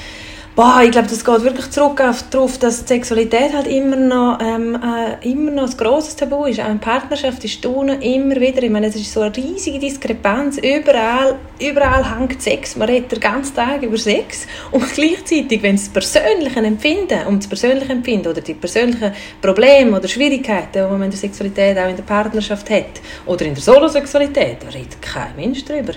Boah, 0.57 0.81
ich 0.83 0.89
glaube, 0.89 1.07
das 1.07 1.23
geht 1.23 1.43
wirklich 1.43 1.69
zurück 1.69 2.01
auf, 2.01 2.31
darauf, 2.31 2.57
dass 2.57 2.79
Sexualität 2.79 3.53
halt 3.53 3.67
immer 3.67 3.95
noch, 3.95 4.39
ähm, 4.41 4.73
äh, 4.73 5.29
immer 5.31 5.51
noch 5.51 5.69
ein 5.69 5.77
grosses 5.77 6.15
Tabu 6.15 6.45
ist. 6.45 6.59
Auch 6.59 6.71
in 6.71 6.79
Partnerschaft 6.79 7.43
ist 7.43 7.63
immer 7.63 8.35
wieder, 8.35 8.63
ich 8.63 8.71
meine, 8.71 8.87
es 8.87 8.95
ist 8.95 9.13
so 9.13 9.21
eine 9.21 9.37
riesige 9.37 9.77
Diskrepanz. 9.77 10.57
Überall, 10.57 11.35
überall 11.61 12.17
hängt 12.17 12.41
Sex. 12.41 12.75
Man 12.75 12.89
redet 12.89 13.11
den 13.11 13.19
ganzen 13.19 13.55
Tag 13.55 13.83
über 13.83 13.99
Sex. 13.99 14.47
Und 14.71 14.91
gleichzeitig, 14.95 15.61
wenn 15.61 15.75
es 15.75 15.89
persönliche 15.89 16.59
Empfinden, 16.59 17.27
um 17.27 17.37
das 17.37 17.47
persönliche 17.47 17.91
Empfinden 17.91 18.29
oder 18.29 18.41
die 18.41 18.55
persönlichen 18.55 19.11
Probleme 19.39 19.95
oder 19.95 20.07
Schwierigkeiten, 20.07 20.71
die 20.73 20.79
man 20.79 21.03
in 21.03 21.11
der 21.11 21.19
Sexualität 21.19 21.77
auch 21.77 21.87
in 21.87 21.97
der 21.97 22.03
Partnerschaft 22.03 22.67
hat, 22.71 22.99
oder 23.27 23.45
in 23.45 23.53
der 23.53 23.61
Solosexualität, 23.61 24.57
da 24.63 24.69
redet 24.69 24.99
kein 25.03 25.35
Mensch 25.35 25.63
drüber. 25.63 25.93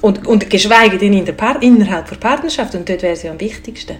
Und, 0.00 0.26
und 0.26 0.48
geschweige 0.48 0.98
denn 0.98 1.12
in 1.12 1.24
der 1.24 1.32
Par 1.32 1.62
innerhalb 1.62 2.08
der 2.08 2.16
Partnerschaft. 2.16 2.74
Und 2.74 2.88
dort 2.88 3.02
wäre 3.02 3.16
ja 3.22 3.30
am 3.30 3.40
wichtigsten. 3.40 3.96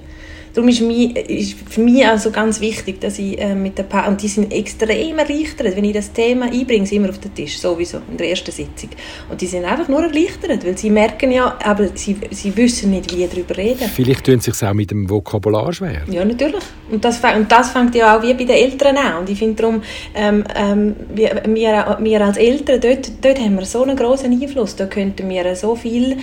Darum 0.55 0.69
ist, 0.69 0.81
mich, 0.81 1.17
ist 1.17 1.57
für 1.69 1.81
mich 1.81 2.07
also 2.07 2.31
ganz 2.31 2.61
wichtig, 2.61 3.01
dass 3.01 3.19
ich 3.19 3.41
äh, 3.41 3.55
mit 3.55 3.79
der 3.79 3.85
pa 3.85 4.07
und 4.09 4.21
die 4.21 4.29
sind 4.29 4.53
extrem 4.53 5.19
erleichtert, 5.19 5.77
wenn 5.77 5.85
ich 5.85 5.95
das 5.95 6.13
Thema 6.13 6.47
einbringe, 6.47 6.87
sie 6.87 6.97
immer 6.97 7.11
auf 7.11 7.19
den 7.19 7.35
Tisch, 7.35 7.59
sowieso, 7.59 7.99
in 8.11 8.17
der 8.17 8.31
ersten 8.31 8.51
Sitzung. 8.51 8.91
Und 9.29 9.41
die 9.41 9.47
sind 9.47 9.65
einfach 9.65 9.89
nur 9.89 10.03
erleichtert, 10.03 10.65
weil 10.65 10.77
sie 10.77 10.91
merken 10.91 11.31
ja, 11.31 11.57
aber 11.65 11.89
sie, 11.95 12.17
sie 12.31 12.57
wissen 12.57 12.91
nicht, 12.91 13.17
wie 13.17 13.27
darüber 13.27 13.57
reden. 13.57 13.89
Vielleicht 13.95 14.25
tun 14.25 14.41
sie 14.41 14.51
sich 14.51 14.69
auch 14.69 14.75
mit 14.75 14.91
dem 14.91 15.09
Vokabular 15.09 15.73
schwer. 15.73 16.03
Ja, 16.11 16.25
natürlich. 16.25 16.65
Und 16.91 17.05
das, 17.05 17.21
und 17.23 17.51
das 17.51 17.71
fängt 17.71 17.95
ja 17.95 18.17
auch 18.17 18.23
wie 18.23 18.35
bei 18.35 18.45
den 18.45 18.57
Eltern 18.57 18.97
an. 18.97 19.19
Und 19.19 19.31
ich 19.31 19.39
finde 19.39 19.63
darum, 19.63 19.83
ähm, 20.15 20.45
ähm, 20.57 20.97
wir, 21.15 21.43
wir, 21.47 21.99
wir 22.01 22.21
als 22.21 22.37
Eltern, 22.37 22.81
dort, 22.81 23.11
dort 23.25 23.39
haben 23.39 23.57
wir 23.57 23.65
so 23.65 23.83
einen 23.83 23.97
großen 23.97 24.31
Einfluss, 24.31 24.77
da 24.77 24.87
könnten 24.87 25.29
wir 25.29 25.55
so 25.55 25.77
viel 25.77 26.17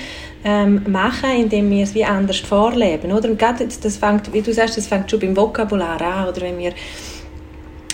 ähm, 0.43 0.81
machen, 0.87 1.29
indem 1.31 1.69
wir 1.69 1.83
es 1.83 1.93
wie 1.93 2.05
anders 2.05 2.39
vorleben. 2.39 3.11
Oder? 3.11 3.29
Und 3.29 3.39
gerade 3.39 3.67
das 3.67 3.97
fängt, 3.97 4.31
wie 4.33 4.41
du 4.41 4.53
sagst, 4.53 4.77
das 4.77 4.87
fängt 4.87 5.09
schon 5.09 5.19
beim 5.19 5.35
Vokabular 5.35 6.01
an. 6.01 6.27
Oder 6.27 6.41
wenn 6.41 6.57
wir 6.57 6.73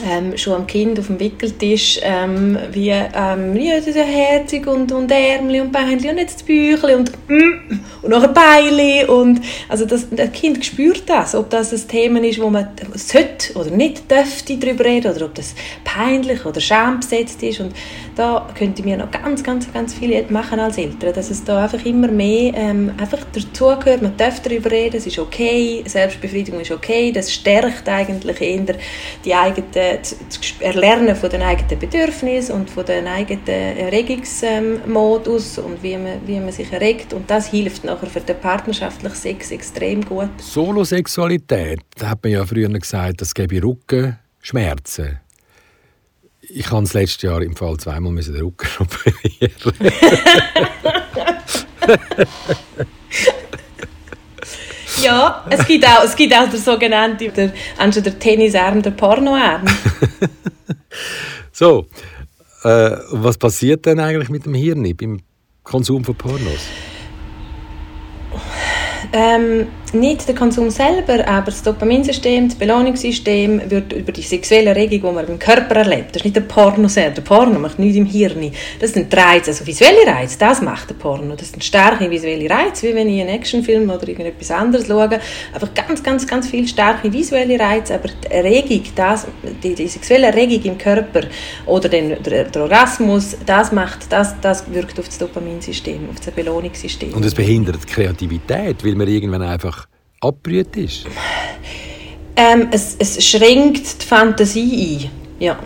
ähm, 0.04 0.38
schon 0.38 0.54
am 0.54 0.68
Kind 0.68 1.00
auf 1.00 1.08
dem 1.08 1.20
Wickeltisch 1.20 2.00
ähm, 2.04 2.58
wie 2.72 2.90
ähm, 2.90 3.56
ja, 3.56 3.78
das 3.78 3.88
ist 3.88 3.96
ja 3.96 4.04
herzig 4.04 4.68
und, 4.68 4.92
und 4.92 5.12
Ärmel 5.12 5.62
und 5.62 5.72
Beinchen 5.72 6.12
und 6.12 6.18
jetzt 6.18 6.36
das 6.36 6.44
Büchli 6.44 6.96
und 6.96 7.12
mm, 7.28 7.80
und 8.02 8.10
noch 8.10 8.24
ein 8.24 8.34
Beili 8.34 9.06
und 9.06 9.42
also 9.70 9.86
das, 9.86 10.08
das 10.12 10.32
Kind 10.32 10.64
spürt 10.66 11.10
das, 11.10 11.36
ob 11.36 11.50
das 11.50 11.72
ein 11.72 11.88
Thema 11.88 12.20
ist, 12.22 12.42
wo 12.42 12.50
man 12.50 12.68
sollte 12.96 13.54
oder 13.56 13.70
nicht 13.70 14.10
dürfte 14.12 14.58
darüber 14.58 14.86
reden 14.86 15.14
oder 15.16 15.26
ob 15.26 15.36
das 15.36 15.56
peinlich 15.84 16.46
oder 16.46 16.60
schambesetzt 16.60 17.42
ist 17.44 17.60
und 17.60 17.74
da 18.16 18.48
könnte 18.58 18.84
mir 18.84 18.98
noch 18.98 19.12
ganz, 19.12 19.44
ganz, 19.44 19.72
ganz 19.72 19.94
viel 19.94 20.24
machen 20.30 20.60
als 20.60 20.78
Eltern, 20.78 21.14
dass 21.14 21.32
es 21.32 21.44
da 21.44 21.64
einfach 21.64 21.84
immer 21.86 22.08
mehr 22.08 22.54
ähm, 22.56 22.92
einfach 23.00 23.20
dazugehört, 23.34 24.02
man 24.02 24.16
darf 24.18 24.42
darüber 24.42 24.70
reden, 24.72 24.98
es 24.98 25.08
ist 25.08 25.20
okay, 25.20 25.84
Selbstbefriedigung 25.86 26.60
ist 26.60 26.72
okay, 26.72 27.12
das 27.12 27.34
stärkt 27.34 27.88
eigentlich 27.90 28.42
eher 28.42 28.76
die 29.26 29.34
eigene 29.34 29.93
das 29.98 30.16
Erlernen 30.60 31.16
von 31.16 31.30
den 31.30 31.42
eigenen 31.42 31.80
Bedürfnissen 31.80 32.54
und 32.56 32.70
von 32.70 32.86
den 32.86 33.08
eigenen 33.08 33.48
Erregungsmodus 33.48 35.58
und 35.58 35.82
wie 35.84 35.98
man, 35.98 36.20
wie 36.26 36.40
man 36.40 36.52
sich 36.52 36.72
erregt 36.72 37.14
und 37.14 37.30
das 37.30 37.48
hilft 37.48 37.84
nachher 37.84 38.08
für 38.08 38.22
den 38.22 38.40
partnerschaftlichen 38.40 39.16
Sex 39.16 39.52
extrem 39.52 40.04
gut. 40.04 40.30
Solosexualität, 40.40 41.82
da 41.98 42.10
hat 42.10 42.24
man 42.24 42.34
ja 42.34 42.46
früher 42.46 42.70
gesagt, 42.70 43.22
das 43.22 43.34
gebe 43.34 43.64
Rückenschmerzen. 43.64 45.20
Ich 46.42 46.70
habe 46.70 46.84
das 46.84 46.94
letzte 46.94 47.28
Jahr 47.28 47.42
im 47.42 47.56
Fall 47.56 47.78
zweimal 47.78 48.14
den 48.16 48.36
Rücken 48.36 48.68
operieren. 48.80 49.52
Ja, 55.04 55.44
es 55.50 55.66
gibt 55.68 55.86
auch, 55.86 56.04
es 56.04 56.16
gibt 56.16 56.34
auch 56.34 56.50
der 56.50 56.60
sogenannte, 56.60 57.30
der, 57.30 57.52
anstatt 57.78 58.06
der 58.06 58.20
Tennisarm, 58.20 58.82
der 58.82 58.92
Pornoarm. 58.92 59.66
so, 61.52 61.88
äh, 62.64 62.92
was 63.12 63.38
passiert 63.38 63.86
denn 63.86 64.00
eigentlich 64.00 64.30
mit 64.30 64.46
dem 64.46 64.54
Hirn 64.54 64.96
beim 64.96 65.20
Konsum 65.64 66.04
von 66.04 66.16
Pornos? 66.16 66.68
Ähm, 69.12 69.68
nicht 69.94 70.28
der 70.28 70.36
Konsum 70.36 70.70
selber, 70.70 71.28
aber 71.28 71.46
das 71.46 71.64
Dopaminsystem, 71.64 72.50
das 72.50 72.58
Belohnungssystem 72.58 73.70
wird 73.70 73.94
über 73.94 74.12
die 74.12 74.22
sexuelle 74.22 74.76
Regung, 74.76 75.02
die 75.02 75.16
man 75.16 75.28
im 75.28 75.40
Körper 75.40 75.76
erlebt, 75.78 76.10
das 76.10 76.18
ist 76.18 76.26
nicht 76.26 76.36
der 76.36 76.42
Porno 76.42 76.88
selber. 76.88 77.16
Der 77.16 77.22
Porno 77.22 77.60
macht 77.60 77.80
nichts 77.80 77.98
im 77.98 78.06
Hirn. 78.06 78.52
Das 78.80 78.94
sind 78.94 79.16
Reize, 79.16 79.52
also 79.52 79.66
visuelle 79.66 80.06
Reize, 80.06 80.38
das 80.40 80.62
macht 80.62 80.90
der 80.90 80.96
Porno. 80.96 81.36
Das 81.36 81.52
sind 81.52 81.64
starke 81.64 82.10
visuelle 82.10 82.50
Reize, 82.50 82.90
wie 82.90 82.96
wenn 82.96 83.10
ich 83.10 83.22
einen 83.22 83.30
Actionfilm 83.30 83.90
oder 83.90 84.08
irgendetwas 84.08 84.52
anderes 84.52 84.88
schaue. 84.88 85.20
Einfach 85.54 85.74
ganz, 85.74 86.04
ganz, 86.04 86.28
ganz 86.28 86.48
viele 86.48 86.68
starke 86.68 87.12
visuelle 87.12 87.60
Reize, 87.60 87.96
aber 87.96 88.10
die 88.10 88.32
Erregung, 88.32 88.84
das, 88.96 89.28
die, 89.64 89.76
die 89.76 89.88
sexuelle 89.88 90.28
Erregung 90.28 90.64
im 90.64 90.78
Körper 90.78 91.22
oder 91.66 91.90
den, 91.90 92.22
der, 92.24 92.46
der 92.46 92.62
Orgasmus, 92.62 93.38
das 93.46 93.72
macht, 93.72 94.12
das, 94.12 94.40
das 94.42 94.72
wirkt 94.74 95.00
auf 95.00 95.08
das 95.08 95.18
Dopaminsystem, 95.18 96.10
auf 96.10 96.20
das 96.20 96.34
Belohnungssystem. 96.34 97.14
Und 97.14 97.26
es 97.26 97.34
behindert 97.34 97.86
Kreativität, 97.88 98.84
weil 98.84 98.96
man 98.96 99.08
irgendwann 99.08 99.42
einfach 99.42 99.83
abgerührt 100.24 100.76
ist? 100.78 101.06
Ähm, 102.36 102.68
es, 102.72 102.96
es 102.98 103.24
schränkt 103.24 104.02
die 104.02 104.06
Fantasie 104.06 105.10
ein. 105.10 105.12
Ja. 105.40 105.60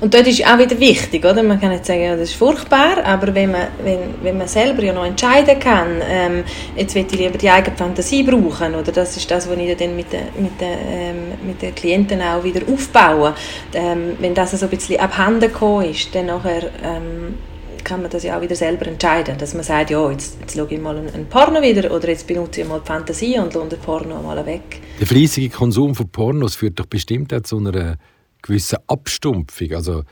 Und 0.00 0.14
dort 0.14 0.26
ist 0.26 0.46
auch 0.46 0.58
wieder 0.58 0.78
wichtig, 0.80 1.24
oder? 1.24 1.42
Man 1.42 1.60
kann 1.60 1.70
nicht 1.70 1.84
sagen, 1.84 2.02
ja, 2.02 2.12
das 2.12 2.30
ist 2.30 2.34
furchtbar, 2.34 3.04
aber 3.04 3.34
wenn 3.34 3.50
man, 3.50 3.68
wenn, 3.82 3.98
wenn 4.22 4.38
man 4.38 4.48
selber 4.48 4.82
ja 4.82 4.94
noch 4.94 5.04
entscheiden 5.04 5.58
kann, 5.58 6.00
ähm, 6.08 6.44
jetzt 6.74 6.94
will 6.94 7.04
ich 7.10 7.18
lieber 7.18 7.36
die 7.36 7.50
eigene 7.50 7.76
Fantasie 7.76 8.22
brauchen, 8.22 8.74
oder 8.74 8.92
das 8.92 9.16
ist 9.16 9.30
das, 9.30 9.48
was 9.48 9.58
ich 9.58 9.76
dann 9.76 9.96
mit 9.96 10.12
den, 10.12 10.26
mit 10.38 10.60
den, 10.60 10.78
ähm, 10.88 11.16
mit 11.46 11.60
den 11.60 11.74
Klienten 11.74 12.22
auch 12.22 12.42
wieder 12.42 12.62
aufbaue. 12.72 13.34
Ähm, 13.74 14.16
wenn 14.20 14.34
das 14.34 14.52
so 14.52 14.64
ein 14.64 14.70
bisschen 14.70 15.00
abhanden 15.00 15.52
gekommen 15.52 15.90
ist, 15.90 16.14
dann 16.14 16.26
nachher 16.26 16.70
ähm, 16.82 17.34
kann 17.84 18.02
man 18.02 18.10
das 18.10 18.22
ja 18.22 18.36
auch 18.36 18.40
wieder 18.42 18.56
selber 18.56 18.86
entscheiden, 18.86 19.36
dass 19.38 19.54
man 19.54 19.62
sagt, 19.62 19.90
ja, 19.90 20.10
jetzt, 20.10 20.38
jetzt 20.40 20.56
schaue 20.56 20.68
ich 20.70 20.80
mal 20.80 20.96
einen, 20.96 21.26
Porno 21.26 21.62
wieder 21.62 21.90
oder 21.90 22.08
jetzt 22.08 22.26
benutze 22.26 22.62
ich 22.62 22.68
mal 22.68 22.80
die 22.80 22.86
Fantasie 22.86 23.38
und 23.38 23.54
lohne 23.54 23.70
den 23.70 23.80
Porno 23.80 24.22
mal 24.22 24.44
weg. 24.46 24.80
Der 24.98 25.06
fleissige 25.06 25.48
Konsum 25.48 25.94
von 25.94 26.08
Pornos 26.08 26.54
führt 26.54 26.78
doch 26.78 26.86
bestimmt 26.86 27.32
auch 27.34 27.42
zu 27.42 27.58
einer 27.58 27.96
gewissen 28.42 28.78
Abstumpfung, 28.86 29.72
also 29.72 30.02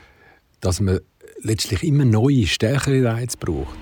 dass 0.61 0.79
man 0.79 0.99
letztlich 1.41 1.83
immer 1.83 2.05
neue, 2.05 2.45
stärkere 2.47 3.03
Reize 3.03 3.37
braucht. 3.37 3.77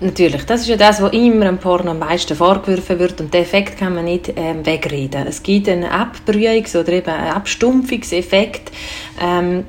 Natürlich, 0.00 0.44
das 0.44 0.60
ist 0.60 0.68
ja 0.68 0.76
das, 0.76 1.02
was 1.02 1.12
immer 1.12 1.46
am 1.46 1.58
Porno 1.58 1.90
am 1.90 1.98
meisten 1.98 2.36
vorgeworfen 2.36 3.00
wird 3.00 3.20
und 3.20 3.34
den 3.34 3.42
Effekt 3.42 3.78
kann 3.78 3.96
man 3.96 4.04
nicht 4.04 4.32
ähm, 4.36 4.64
wegreden. 4.64 5.26
Es 5.26 5.42
gibt 5.42 5.68
einen 5.68 5.90
Abbrühungs- 5.90 6.78
oder 6.78 6.92
eben 6.92 7.10
einen 7.10 7.32
Abstumpfungseffekt. 7.32 8.70
Ähm, 9.20 9.64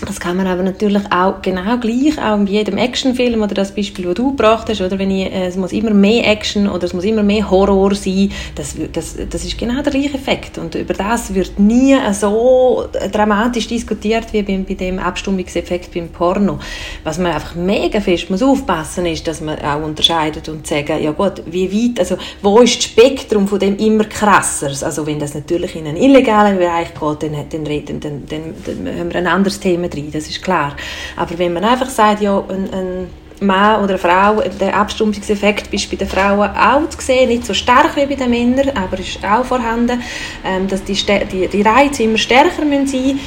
das 0.00 0.18
kann 0.18 0.36
man 0.36 0.48
aber 0.48 0.64
natürlich 0.64 1.02
auch 1.12 1.40
genau 1.40 1.78
gleich, 1.78 2.18
auch 2.18 2.36
in 2.36 2.48
jedem 2.48 2.78
Actionfilm 2.78 3.42
oder 3.42 3.54
das 3.54 3.72
Beispiel, 3.72 4.06
das 4.06 4.14
du 4.14 4.30
gebracht 4.30 4.68
hast, 4.68 4.80
oder 4.80 4.98
wenn 4.98 5.10
ich, 5.10 5.32
äh, 5.32 5.46
es 5.46 5.56
muss 5.56 5.70
immer 5.70 5.90
mehr 5.90 6.26
Action 6.26 6.68
oder 6.68 6.84
es 6.84 6.92
muss 6.92 7.04
immer 7.04 7.22
mehr 7.22 7.48
Horror 7.48 7.94
sein, 7.94 8.32
das, 8.56 8.74
das, 8.92 9.16
das 9.30 9.44
ist 9.44 9.56
genau 9.56 9.82
der 9.82 9.92
gleiche 9.92 10.14
Effekt 10.14 10.58
und 10.58 10.74
über 10.74 10.94
das 10.94 11.32
wird 11.32 11.60
nie 11.60 11.96
so 12.12 12.86
dramatisch 13.12 13.68
diskutiert 13.68 14.32
wie 14.32 14.42
bei, 14.42 14.56
bei 14.68 14.74
dem 14.74 14.98
Abstimmungseffekt 14.98 15.94
beim 15.94 16.08
Porno. 16.08 16.58
Was 17.04 17.18
man 17.18 17.32
einfach 17.32 17.54
mega 17.54 18.00
fest 18.00 18.30
muss 18.30 18.42
aufpassen 18.42 19.06
ist, 19.06 19.28
dass 19.28 19.40
man 19.40 19.60
auch 19.60 19.84
unterscheidet 19.84 20.48
und 20.48 20.66
sagen, 20.66 21.00
ja 21.00 21.12
gut, 21.12 21.42
wie 21.46 21.70
weit, 21.72 22.00
also 22.00 22.16
wo 22.42 22.58
ist 22.58 22.78
das 22.78 22.84
Spektrum 22.84 23.46
von 23.46 23.60
dem 23.60 23.76
immer 23.76 24.04
krasser? 24.04 24.72
Also 24.84 25.06
wenn 25.06 25.20
das 25.20 25.34
natürlich 25.34 25.76
in 25.76 25.86
einen 25.86 25.98
illegalen 25.98 26.58
Bereich 26.58 26.88
geht, 26.94 27.22
dann, 27.22 27.48
dann, 27.48 27.64
dann, 27.64 28.00
dann, 28.00 28.22
dann, 28.28 28.54
dann 28.84 28.98
haben 28.98 29.12
wir 29.12 29.16
ein 29.16 29.26
anderes 29.28 29.60
Thema 29.60 29.83
drin, 29.88 30.10
das 30.12 30.28
ist 30.28 30.42
klar. 30.42 30.76
Aber 31.16 31.38
wenn 31.38 31.52
man 31.52 31.64
einfach 31.64 31.88
sagt, 31.88 32.22
ja, 32.22 32.42
ein, 32.48 32.72
ein 32.72 33.06
Mann 33.40 33.82
oder 33.82 33.94
eine 33.94 33.98
Frau, 33.98 34.42
der 34.60 34.76
Abstumpfungseffekt 34.76 35.72
ist 35.72 35.90
bei 35.90 35.96
den 35.96 36.08
Frauen 36.08 36.50
auch 36.50 36.88
zu 36.88 37.00
sehen, 37.00 37.28
nicht 37.28 37.46
so 37.46 37.54
stark 37.54 37.96
wie 37.96 38.06
bei 38.06 38.14
den 38.14 38.30
Männern, 38.30 38.70
aber 38.76 38.98
ist 38.98 39.24
auch 39.24 39.44
vorhanden, 39.44 40.02
ähm, 40.44 40.68
dass 40.68 40.84
die, 40.84 40.94
die, 40.94 41.48
die 41.48 41.62
Reize 41.62 42.04
immer 42.04 42.18
stärker 42.18 42.64
müssen 42.64 42.86
sein 42.86 43.20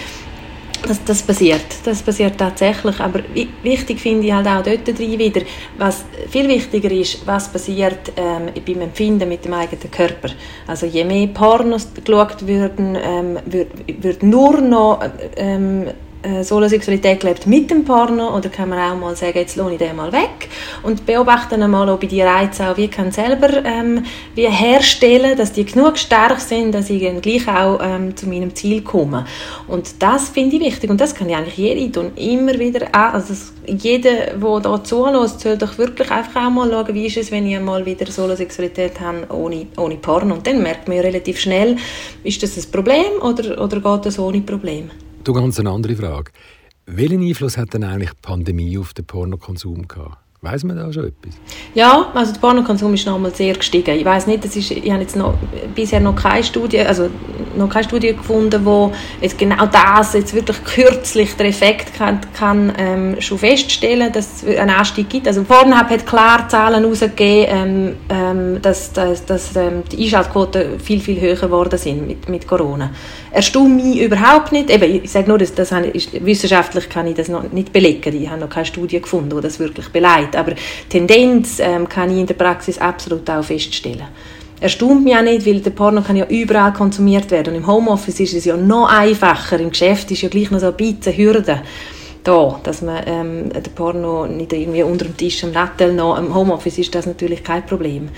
das, 0.85 1.03
das 1.03 1.21
passiert, 1.21 1.65
das 1.83 2.01
passiert 2.01 2.37
tatsächlich, 2.37 2.99
aber 2.99 3.21
wichtig 3.63 3.99
finde 3.99 4.27
ich 4.27 4.33
halt 4.33 4.47
auch 4.47 4.63
dort 4.63 4.87
drin 4.87 5.19
wieder, 5.19 5.41
was 5.77 6.05
viel 6.29 6.47
wichtiger 6.47 6.91
ist, 6.91 7.25
was 7.25 7.51
passiert 7.51 8.11
ähm, 8.15 8.49
beim 8.65 8.81
Empfinden 8.81 9.27
mit 9.27 9.45
dem 9.45 9.53
eigenen 9.53 9.91
Körper. 9.91 10.29
Also 10.67 10.85
je 10.85 11.03
mehr 11.03 11.27
Pornos 11.27 11.89
geschaut 11.93 12.45
würden, 12.45 12.97
ähm, 13.01 13.39
würde 13.45 13.71
würd 14.01 14.23
nur 14.23 14.61
noch 14.61 15.01
ähm, 15.35 15.87
äh, 15.87 15.93
Solosexualität 16.41 17.19
gelebt 17.19 17.47
mit 17.47 17.69
dem 17.69 17.85
Partner 17.85 18.35
oder 18.35 18.49
kann 18.49 18.69
man 18.69 18.79
auch 18.79 18.97
mal 18.97 19.15
sagen, 19.15 19.37
jetzt 19.37 19.55
lohne 19.55 19.73
ich 19.73 19.79
den 19.79 19.95
mal 19.95 20.11
weg 20.11 20.49
und 20.83 21.05
beobachten 21.05 21.61
einmal, 21.61 21.89
ob 21.89 22.03
ich 22.03 22.09
die 22.09 22.21
Reize 22.21 22.69
auch 22.69 22.77
wie 22.77 22.87
kann 22.87 23.11
selber 23.11 23.63
ähm, 23.63 24.03
wie 24.35 24.47
herstellen, 24.47 25.37
dass 25.37 25.53
die 25.53 25.65
genug 25.65 25.97
stark 25.97 26.39
sind, 26.39 26.73
dass 26.73 26.89
ich 26.89 27.03
dann 27.03 27.21
gleich 27.21 27.47
auch 27.47 27.79
ähm, 27.81 28.15
zu 28.15 28.27
meinem 28.27 28.53
Ziel 28.55 28.81
komme. 28.81 29.25
Und 29.67 30.01
das 30.01 30.29
finde 30.29 30.55
ich 30.57 30.61
wichtig 30.61 30.89
und 30.89 30.99
das 30.99 31.15
kann 31.15 31.29
ich 31.29 31.35
eigentlich 31.35 31.57
jede 31.57 31.91
tun, 31.91 32.11
immer 32.15 32.57
wieder 32.59 32.87
an. 32.93 33.13
Also 33.13 33.33
jeder, 33.67 34.37
der 34.37 34.59
da 34.59 34.83
zulässt, 34.83 35.41
soll 35.41 35.57
doch 35.57 35.77
wirklich 35.77 36.09
einfach 36.11 36.47
auch 36.47 36.49
mal 36.49 36.69
schauen, 36.69 36.93
wie 36.93 37.07
ist 37.07 37.17
es, 37.17 37.31
wenn 37.31 37.47
ich 37.47 37.55
einmal 37.55 37.85
wieder 37.85 38.09
Solosexualität 38.11 38.99
habe 38.99 39.27
ohne, 39.33 39.67
ohne 39.77 39.95
Porno. 39.95 40.35
Und 40.35 40.47
dann 40.47 40.61
merkt 40.61 40.87
man 40.87 40.97
ja 40.97 41.03
relativ 41.03 41.39
schnell, 41.39 41.77
ist 42.23 42.41
das 42.41 42.57
ein 42.57 42.71
Problem 42.71 43.21
oder, 43.21 43.61
oder 43.61 43.79
geht 43.79 44.05
das 44.05 44.19
ohne 44.19 44.41
Problem. 44.41 44.89
Du 45.27 45.33
ganz 45.33 45.59
eine 45.59 45.71
andere 45.71 45.93
Frage. 45.97 46.31
Welchen 46.85 47.21
Einfluss 47.21 47.57
hat 47.57 47.73
denn 47.73 47.83
eigentlich 47.83 48.11
die 48.11 48.21
Pandemie 48.21 48.77
auf 48.77 48.93
den 48.93 49.05
Pornokonsum 49.05 49.85
gehabt? 49.85 50.19
Weiß 50.41 50.63
man 50.65 50.77
da 50.77 50.93
schon 50.93 51.05
etwas? 51.05 51.33
Ja, 51.73 52.11
also 52.13 52.31
der 52.31 52.39
Pornokonsum 52.39 52.93
ist 52.93 53.07
nochmal 53.07 53.33
sehr 53.33 53.55
gestiegen. 53.55 53.97
Ich 53.97 54.05
weiß 54.05 54.27
nicht, 54.27 54.45
das 54.45 54.55
ist, 54.55 54.69
ich 54.69 54.91
habe 54.91 55.01
jetzt 55.01 55.15
noch, 55.15 55.33
bisher 55.73 55.99
noch 55.99 56.15
keine 56.15 56.43
Studie, 56.43 56.81
also 56.81 57.09
noch 57.55 57.69
keine 57.69 57.85
Studie 57.85 58.15
gefunden, 58.15 58.63
wo 58.63 58.91
jetzt 59.19 59.39
genau 59.39 59.65
das 59.65 60.13
jetzt 60.13 60.35
wirklich 60.35 60.63
kürzlich 60.63 61.35
der 61.37 61.47
Effekt 61.47 61.95
kann, 61.95 62.19
kann 62.37 62.71
ähm, 62.77 63.19
schon 63.19 63.39
feststellen, 63.39 64.13
dass 64.13 64.43
es 64.43 64.57
einen 64.59 64.69
Anstieg 64.69 65.09
gibt. 65.09 65.27
Also 65.27 65.43
Pornhub 65.43 65.89
hat 65.89 66.05
klar 66.05 66.47
Zahlen 66.47 66.83
herausgegeben, 66.83 67.47
ähm, 67.49 67.95
ähm, 68.09 68.61
dass, 68.61 68.93
dass, 68.93 69.25
dass 69.25 69.55
ähm, 69.55 69.83
die 69.91 70.03
Einschaltquoten 70.03 70.79
viel 70.79 70.99
viel 70.99 71.19
höher 71.19 71.35
geworden 71.35 71.79
sind 71.79 72.07
mit, 72.07 72.29
mit 72.29 72.47
Corona. 72.47 72.91
Erstaunt 73.31 73.75
mich 73.75 74.01
überhaupt 74.01 74.51
nicht. 74.51 74.69
Eben, 74.69 75.03
ich 75.03 75.11
sage 75.11 75.27
nur, 75.27 75.39
dass 75.39 75.53
das 75.53 75.71
ist, 75.71 76.23
wissenschaftlich 76.23 76.89
kann 76.89 77.07
ich 77.07 77.15
das 77.15 77.27
noch 77.27 77.51
nicht 77.51 77.73
belegen. 77.73 78.15
Ich 78.15 78.29
habe 78.29 78.39
noch 78.39 78.49
keine 78.49 78.65
Studie 78.65 79.01
gefunden, 79.01 79.35
die 79.35 79.41
das 79.41 79.59
wirklich 79.59 79.89
beleidigt. 79.89 80.26
Aber 80.35 80.53
Tendenz 80.89 81.59
ähm, 81.59 81.87
kann 81.87 82.11
ich 82.11 82.17
in 82.17 82.25
der 82.25 82.33
Praxis 82.35 82.77
absolut 82.77 83.29
auch 83.29 83.43
feststellen. 83.43 84.07
Erstaunt 84.59 85.03
mich 85.03 85.15
auch 85.15 85.21
nicht, 85.21 85.45
weil 85.45 85.59
der 85.59 85.69
Porno 85.69 86.01
kann 86.01 86.15
ja 86.15 86.25
überall 86.25 86.73
konsumiert 86.73 87.29
werden. 87.29 87.53
Und 87.53 87.61
im 87.61 87.67
Homeoffice 87.67 88.19
ist 88.21 88.33
es 88.33 88.45
ja 88.45 88.57
noch 88.57 88.89
einfacher. 88.89 89.59
Im 89.59 89.69
Geschäft 89.69 90.09
ist 90.11 90.23
ja 90.23 90.29
gleich 90.29 90.49
noch 90.49 90.59
so 90.59 90.67
ein 90.67 90.75
bisschen 90.75 91.15
Hürde 91.15 91.61
da, 92.27 92.59
dass 92.63 92.81
man 92.81 93.03
ähm, 93.05 93.49
den 93.49 93.73
Porno 93.73 94.27
nicht 94.27 94.51
irgendwie 94.51 94.83
unter 94.83 95.05
dem 95.05 95.15
Tisch 95.15 95.43
am 95.45 95.51
Nattel 95.51 95.93
noch, 95.93 96.17
im 96.17 96.35
Homeoffice 96.35 96.77
ist 96.79 96.93
das 96.93 97.05
natürlich 97.05 97.41
kein 97.41 97.65
Problem. 97.65 98.09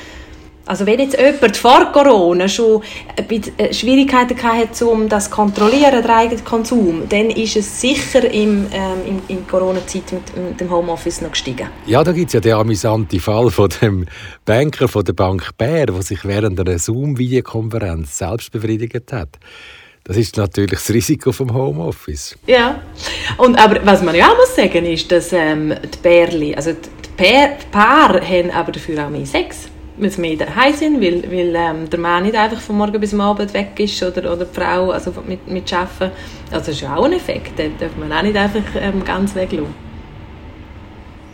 Also 0.70 0.86
wenn 0.86 1.00
jetzt 1.00 1.18
jemand 1.20 1.58
vor 1.58 1.92
Corona 1.92 2.48
schon 2.48 2.84
äh, 3.16 3.74
Schwierigkeiten 3.74 4.40
hatte, 4.44 4.86
um 4.86 5.10
das 5.10 5.24
zu 5.24 5.32
kontrollieren, 5.32 6.04
den 6.04 6.12
eigenen 6.12 6.46
Konsum, 6.46 7.10
dann 7.10 7.32
ist 7.32 7.56
es 7.56 7.82
sicher 7.82 8.24
im, 8.32 8.68
ähm, 8.72 9.00
in, 9.04 9.22
in 9.36 9.48
Corona-Zeit 9.48 10.12
mit, 10.12 10.38
mit, 10.38 10.62
dem 10.62 10.70
Homeoffice 10.70 11.22
noch 11.22 11.32
gestiegen. 11.32 11.70
Ja, 11.88 12.04
da 12.04 12.12
gibt 12.12 12.28
es 12.28 12.34
ja 12.34 12.40
den 12.40 12.54
amüsanten 12.54 13.20
Fall 13.20 13.50
von 13.50 13.70
dem 13.82 14.06
Banker 14.46 14.88
von 14.88 15.04
der 15.04 15.14
Bank 15.14 15.58
Bär, 15.58 15.88
der 15.88 16.04
sich 16.04 16.24
während 16.24 16.60
einer 16.60 16.78
Zoom-Videokonferenz 16.78 18.20
selbst 18.20 18.52
befriedigt 18.52 19.12
hat. 19.12 19.40
Das 20.04 20.18
ist 20.18 20.38
natürlich 20.38 20.82
das 20.82 20.90
Risiko 20.92 21.32
vom 21.32 21.52
Homeoffice. 21.52 22.38
Ja, 22.46 22.80
und, 23.38 23.58
aber 23.58 23.84
was 23.88 24.04
man 24.04 24.14
ja 24.14 24.32
auch 24.32 24.38
muss 24.38 24.56
sagen 24.56 24.86
ist, 24.86 25.12
dass 25.12 25.34
ähm, 25.34 25.74
die 25.84 25.98
Bärli, 26.04 26.54
also 26.54 26.74
die 26.74 27.68
Paar 27.72 28.22
haben 28.22 28.52
aber 28.52 28.72
dafür 28.72 29.04
auch 29.04 29.10
mehr 29.10 29.26
Sex 29.26 29.69
sie 30.08 30.22
mehr 30.22 30.36
daheim 30.38 30.74
sind, 30.74 31.02
weil, 31.02 31.24
weil 31.30 31.54
ähm, 31.56 31.90
der 31.90 32.00
Mann 32.00 32.24
nicht 32.24 32.36
einfach 32.36 32.60
von 32.60 32.78
morgen 32.78 33.00
bis 33.00 33.14
Abend 33.14 33.54
weg 33.54 33.72
ist 33.78 34.02
oder, 34.02 34.34
oder 34.34 34.46
die 34.46 34.56
Frau 34.56 34.92
also 34.92 35.14
mit, 35.28 35.48
mit 35.48 35.72
Arbeiten. 35.74 36.12
Also 36.52 36.58
das 36.66 36.68
ist 36.70 36.82
ja 36.82 36.96
auch 36.96 37.06
ein 37.06 37.14
Effekt, 37.14 37.58
den 37.60 37.78
darf 37.78 37.96
man 37.98 38.12
auch 38.12 38.22
nicht 38.22 38.36
einfach 38.36 38.64
ähm, 38.80 39.04
ganz 39.04 39.36
weglassen. 39.36 39.90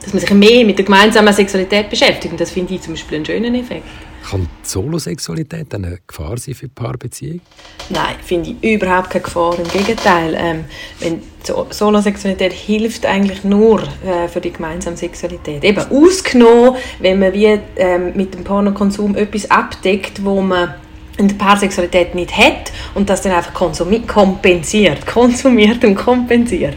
Dass 0.02 0.14
man 0.14 0.20
sich 0.20 0.32
mehr 0.32 0.66
mit 0.66 0.78
der 0.78 0.86
gemeinsamen 0.86 1.34
Sexualität 1.34 1.90
beschäftigt, 1.90 2.40
das 2.40 2.52
finde 2.52 2.76
ich 2.76 2.82
zum 2.82 2.94
Beispiel 2.94 3.18
einen 3.18 3.26
schönen 3.26 3.56
Effekt. 3.56 3.84
Kann 4.30 4.50
Solosexualität 4.64 5.74
eine 5.76 6.00
Gefahr 6.08 6.38
sein 6.38 6.56
für 6.56 6.68
die 6.68 6.74
Paarbeziehung? 6.74 7.42
Nein, 7.90 8.16
finde 8.24 8.56
ich 8.60 8.74
überhaupt 8.74 9.12
keine 9.12 9.24
Gefahr. 9.24 9.58
Im 9.60 9.68
Gegenteil, 9.68 10.36
ähm, 10.38 10.66
wenn 11.00 11.22
Solosexualität 11.70 12.52
hilft 12.52 13.06
eigentlich 13.06 13.44
nur 13.44 13.84
äh, 14.04 14.28
für 14.28 14.42
die 14.42 14.52
gemeinsame 14.52 14.98
Sexualität. 14.98 15.64
Eben 15.64 15.80
ausgenommen, 15.92 16.76
wenn 17.00 17.20
man 17.20 17.34
wie 17.34 17.60
ähm, 17.76 18.14
mit 18.16 18.34
dem 18.34 18.44
Pornokonsum 18.44 19.16
etwas 19.16 19.52
abdeckt, 19.52 20.24
wo 20.26 20.42
man 20.42 20.74
in 21.18 21.28
der 21.28 21.36
Paarsexualität 21.36 22.16
nicht 22.16 22.36
hat 22.36 22.72
und 22.96 23.10
das 23.10 23.22
dann 23.22 23.34
einfach 23.34 23.54
kompensiert, 23.54 25.06
konsumiert 25.06 25.84
und 25.84 25.96
kompensiert, 25.96 26.76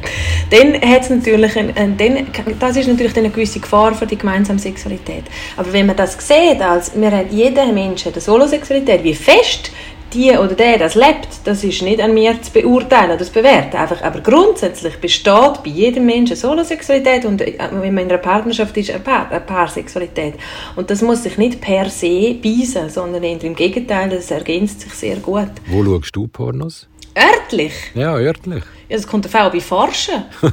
dann 0.51 0.75
hat 0.75 1.09
natürlich 1.09 1.57
ein, 1.57 1.97
dann, 1.97 2.27
das 2.59 2.77
ist 2.77 2.89
natürlich 2.89 3.17
eine 3.17 3.31
gewisse 3.31 3.61
Gefahr 3.61 3.95
für 3.95 4.07
die 4.07 4.19
gemeinsame 4.19 4.59
Sexualität. 4.59 5.25
Aber 5.57 5.73
wenn 5.73 5.87
man 5.87 5.97
das 5.97 6.19
sieht, 6.19 6.61
als 6.61 6.93
wir 6.95 7.11
haben, 7.11 7.29
jeder 7.31 7.73
Mensch 7.73 8.05
hat 8.05 8.15
eine 8.15 8.21
Solosexualität, 8.21 9.03
wie 9.03 9.15
fest 9.15 9.71
die 10.13 10.31
oder 10.31 10.55
der 10.55 10.79
das 10.79 10.95
lebt, 10.95 11.29
das 11.45 11.65
ist 11.65 11.83
nicht 11.83 12.01
an 12.01 12.15
mir 12.15 12.41
zu 12.41 12.53
beurteilen 12.53 13.13
oder 13.13 13.25
zu 13.25 13.33
bewerten. 13.33 13.77
Einfach, 13.77 14.03
aber 14.03 14.21
grundsätzlich 14.21 14.97
besteht 14.97 15.63
bei 15.65 15.71
jedem 15.71 16.07
Menschen 16.07 16.37
Solosexualität 16.37 17.25
und 17.25 17.41
äh, 17.41 17.59
wenn 17.59 17.95
man 17.95 18.05
in 18.05 18.11
einer 18.11 18.19
Partnerschaft 18.19 18.77
ist, 18.77 18.91
eine, 18.91 19.01
Paar, 19.01 19.31
eine 19.31 19.41
Paarsexualität. 19.41 20.35
Und 20.77 20.91
das 20.91 21.03
muss 21.03 21.23
sich 21.23 21.39
nicht 21.39 21.61
per 21.61 21.89
se 21.91 22.35
beißen, 22.35 22.91
sondern 22.91 23.23
im 23.23 23.55
Gegenteil, 23.55 24.11
das 24.11 24.31
ergänzt 24.31 24.81
sich 24.81 24.93
sehr 24.93 25.17
gut. 25.17 25.51
Wo 25.67 25.85
schaust 25.85 26.15
du 26.17 26.27
Pornos? 26.27 26.89
Örtlich? 27.17 27.73
Ja, 27.95 28.17
örtlich. 28.17 28.65
Ja, 28.89 28.97
das 28.97 29.07
kommt 29.07 29.27
auch 29.35 29.53
bei 29.53 29.61
Forschen. 29.61 30.25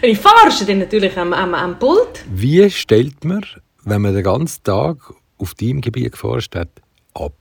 Wenn 0.00 0.10
ich 0.10 0.18
forsche, 0.18 0.64
dann 0.64 0.78
natürlich 0.78 1.16
am, 1.18 1.32
am, 1.34 1.54
am 1.54 1.78
Pult. 1.78 2.24
Wie 2.32 2.70
stellt 2.70 3.22
man, 3.24 3.44
wenn 3.84 4.00
man 4.00 4.14
den 4.14 4.24
ganzen 4.24 4.64
Tag 4.64 4.96
auf 5.40 5.54
deinem 5.54 5.80
Gebiet 5.80 6.12
geforscht 6.12 6.54
hat, 6.54 6.68
ab? 7.14 7.32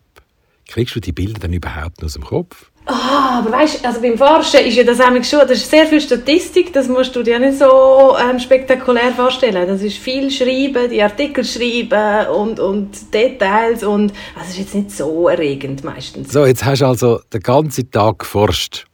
Kriegst 0.67 0.95
du 0.95 0.99
die 0.99 1.12
Bilder 1.12 1.39
dann 1.39 1.53
überhaupt 1.53 1.99
noch 1.99 2.05
aus 2.05 2.13
dem 2.13 2.23
Kopf? 2.23 2.69
Ah, 2.85 3.39
aber 3.39 3.51
weißt, 3.51 3.85
also 3.85 4.01
beim 4.01 4.17
Forschen 4.17 4.65
ist 4.65 4.75
ja 4.75 4.83
das 4.83 4.99
eigentlich 4.99 5.29
schon, 5.29 5.41
das 5.41 5.59
ist 5.59 5.69
sehr 5.69 5.85
viel 5.85 6.01
Statistik, 6.01 6.73
das 6.73 6.88
musst 6.88 7.15
du 7.15 7.21
dir 7.21 7.38
nicht 7.38 7.59
so 7.59 8.15
ähm, 8.17 8.39
spektakulär 8.39 9.12
vorstellen. 9.12 9.67
Das 9.67 9.81
ist 9.83 9.97
viel 9.97 10.31
Schreiben, 10.31 10.89
die 10.89 11.01
Artikel 11.01 11.43
schreiben 11.43 12.27
und, 12.29 12.59
und 12.59 13.13
Details 13.13 13.83
und 13.83 14.12
also 14.35 14.39
das 14.39 14.49
ist 14.49 14.57
jetzt 14.57 14.75
nicht 14.75 14.91
so 14.91 15.27
erregend 15.27 15.83
meistens. 15.83 16.31
So, 16.31 16.45
jetzt 16.45 16.65
hast 16.65 16.81
du 16.81 16.88
also 16.88 17.19
den 17.31 17.41
ganzen 17.41 17.91
Tag 17.91 18.19
geforscht. 18.19 18.85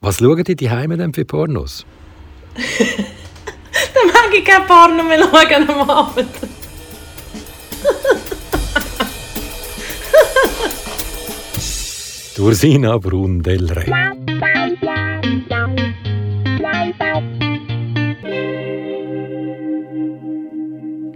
Was 0.00 0.18
schauen 0.18 0.44
die 0.44 0.70
Heime 0.70 0.96
denn 0.96 1.12
für 1.12 1.24
Pornos? 1.24 1.84
Dann 2.54 4.06
mag 4.06 4.30
ich 4.32 4.44
kein 4.44 4.66
Porno 4.66 5.02
mehr 5.02 5.18
schauen 5.18 5.68
am 5.68 5.90
Abend. 5.90 6.28
Dursina 12.36 12.98
Brun 12.98 13.42
del 13.42 13.70
Re. 13.70 13.86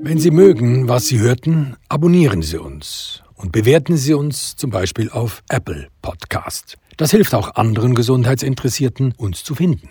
Wenn 0.00 0.18
Sie 0.18 0.30
mögen, 0.30 0.88
was 0.88 1.08
Sie 1.08 1.18
hörten, 1.18 1.76
abonnieren 1.88 2.42
Sie 2.42 2.56
uns 2.56 3.22
und 3.34 3.52
bewerten 3.52 3.96
Sie 3.96 4.14
uns 4.14 4.56
zum 4.56 4.70
Beispiel 4.70 5.10
auf 5.10 5.42
Apple 5.48 5.88
Podcast. 6.02 6.76
Das 6.96 7.10
hilft 7.10 7.34
auch 7.34 7.56
anderen 7.56 7.94
Gesundheitsinteressierten, 7.94 9.12
uns 9.16 9.44
zu 9.44 9.54
finden. 9.54 9.90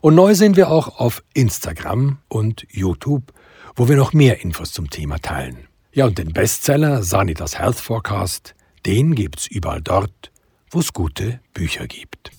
Und 0.00 0.14
neu 0.14 0.34
sind 0.34 0.56
wir 0.56 0.70
auch 0.70 0.98
auf 0.98 1.22
Instagram 1.32 2.18
und 2.28 2.66
YouTube, 2.70 3.32
wo 3.74 3.88
wir 3.88 3.96
noch 3.96 4.12
mehr 4.12 4.42
Infos 4.42 4.72
zum 4.72 4.90
Thema 4.90 5.18
teilen. 5.18 5.65
Ja, 5.96 6.04
und 6.04 6.18
den 6.18 6.34
Bestseller 6.34 7.02
Sanitas 7.02 7.58
Health 7.58 7.80
Forecast, 7.80 8.54
den 8.84 9.14
gibt's 9.14 9.46
überall 9.46 9.80
dort, 9.80 10.30
wo 10.70 10.80
es 10.80 10.92
gute 10.92 11.40
Bücher 11.54 11.86
gibt. 11.86 12.32